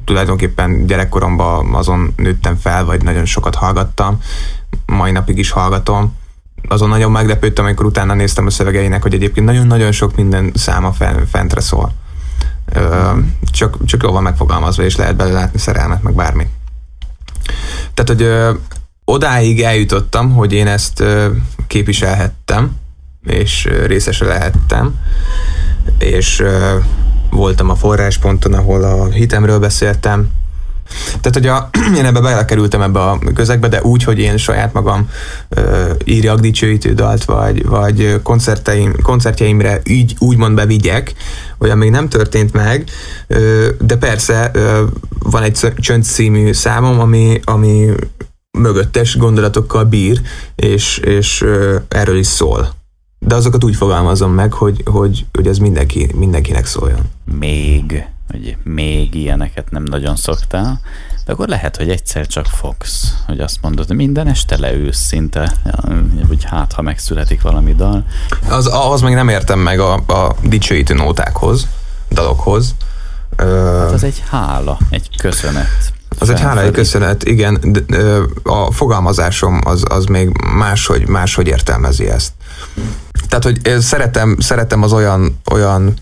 [0.06, 4.22] tulajdonképpen gyerekkoromban azon nőttem fel, vagy nagyon sokat hallgattam.
[4.86, 6.16] Mai napig is hallgatom.
[6.68, 10.94] Azon nagyon meglepődtem, amikor utána néztem a szövegeinek, hogy egyébként nagyon-nagyon sok minden száma
[11.32, 11.94] fentre szól.
[13.52, 16.48] Csak, csak jól van megfogalmazva, és lehet belőle látni szerelmet, meg bármi.
[17.94, 18.56] Tehát, hogy
[19.06, 21.30] odáig eljutottam, hogy én ezt ö,
[21.68, 22.76] képviselhettem,
[23.26, 24.96] és részese lehettem,
[25.98, 26.44] és
[27.30, 30.30] voltam a forrásponton, ahol a hitemről beszéltem,
[31.22, 31.70] tehát, hogy a,
[32.00, 35.10] én ebbe belekerültem ebbe a közegbe, de úgy, hogy én saját magam
[35.50, 41.14] ö, írjak dicsőítő dalt, vagy, vagy koncerteim, koncertjeimre így úgymond bevigyek,
[41.58, 42.84] olyan még nem történt meg,
[43.28, 44.84] ö, de persze ö,
[45.20, 47.90] van egy csönd című számom, ami, ami
[48.58, 50.22] mögöttes gondolatokkal bír,
[50.56, 52.74] és, és ö, erről is szól
[53.20, 57.00] de azokat úgy fogalmazom meg, hogy, hogy, hogy ez mindenki, mindenkinek szóljon.
[57.40, 58.06] Még,
[58.36, 60.80] hogy még ilyeneket nem nagyon szoktál,
[61.26, 65.54] de akkor lehet, hogy egyszer csak fogsz, hogy azt mondod, hogy minden este leülsz szinte,
[66.28, 68.06] hogy hát, ha megszületik valami dal.
[68.50, 71.68] Az, ahhoz még nem értem meg a, a dicsőítő nótákhoz,
[72.12, 72.76] dalokhoz.
[73.38, 75.94] Hát az egy hála, egy köszönet.
[76.20, 77.60] Az egy hála, egy köszönet, igen.
[77.62, 77.98] De,
[78.44, 82.32] a fogalmazásom az, az még máshogy, máshogy értelmezi ezt.
[83.28, 85.94] Tehát, hogy szeretem, szeretem az olyan, olyan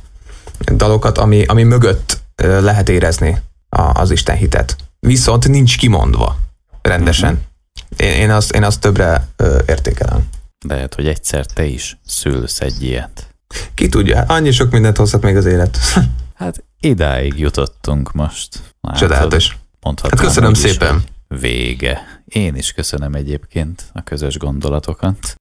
[0.71, 4.75] dalokat, ami, ami mögött lehet érezni az Isten hitet.
[4.99, 6.38] Viszont nincs kimondva
[6.81, 7.31] rendesen.
[7.34, 8.09] Uh-huh.
[8.09, 9.27] Én, én, azt, én azt többre
[9.65, 10.27] értékelem.
[10.67, 13.27] Lehet, hogy egyszer te is szülsz egy ilyet.
[13.73, 15.77] Ki tudja, annyi sok mindent hozhat még az élet.
[16.34, 18.73] hát idáig jutottunk most.
[18.95, 19.57] Csodálatos.
[19.81, 21.03] Hát köszönöm szépen.
[21.27, 22.21] Vége.
[22.25, 25.36] Én is köszönöm egyébként a közös gondolatokat.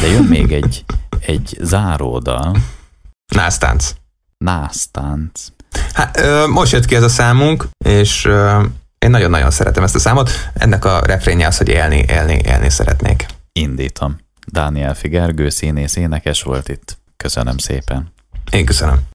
[0.00, 0.84] De jön még egy,
[1.20, 2.56] egy záródal,
[3.34, 3.94] Násztánc.
[4.38, 5.46] Násztánc.
[5.92, 8.62] Hát, ö, most jött ki ez a számunk, és ö,
[8.98, 10.30] én nagyon-nagyon szeretem ezt a számot.
[10.54, 13.26] Ennek a refrénje az, hogy élni, élni, élni szeretnék.
[13.52, 14.16] Indítom.
[14.46, 16.98] Dániel Figergő színész énekes volt itt.
[17.16, 18.12] Köszönöm szépen.
[18.50, 18.98] Én köszönöm.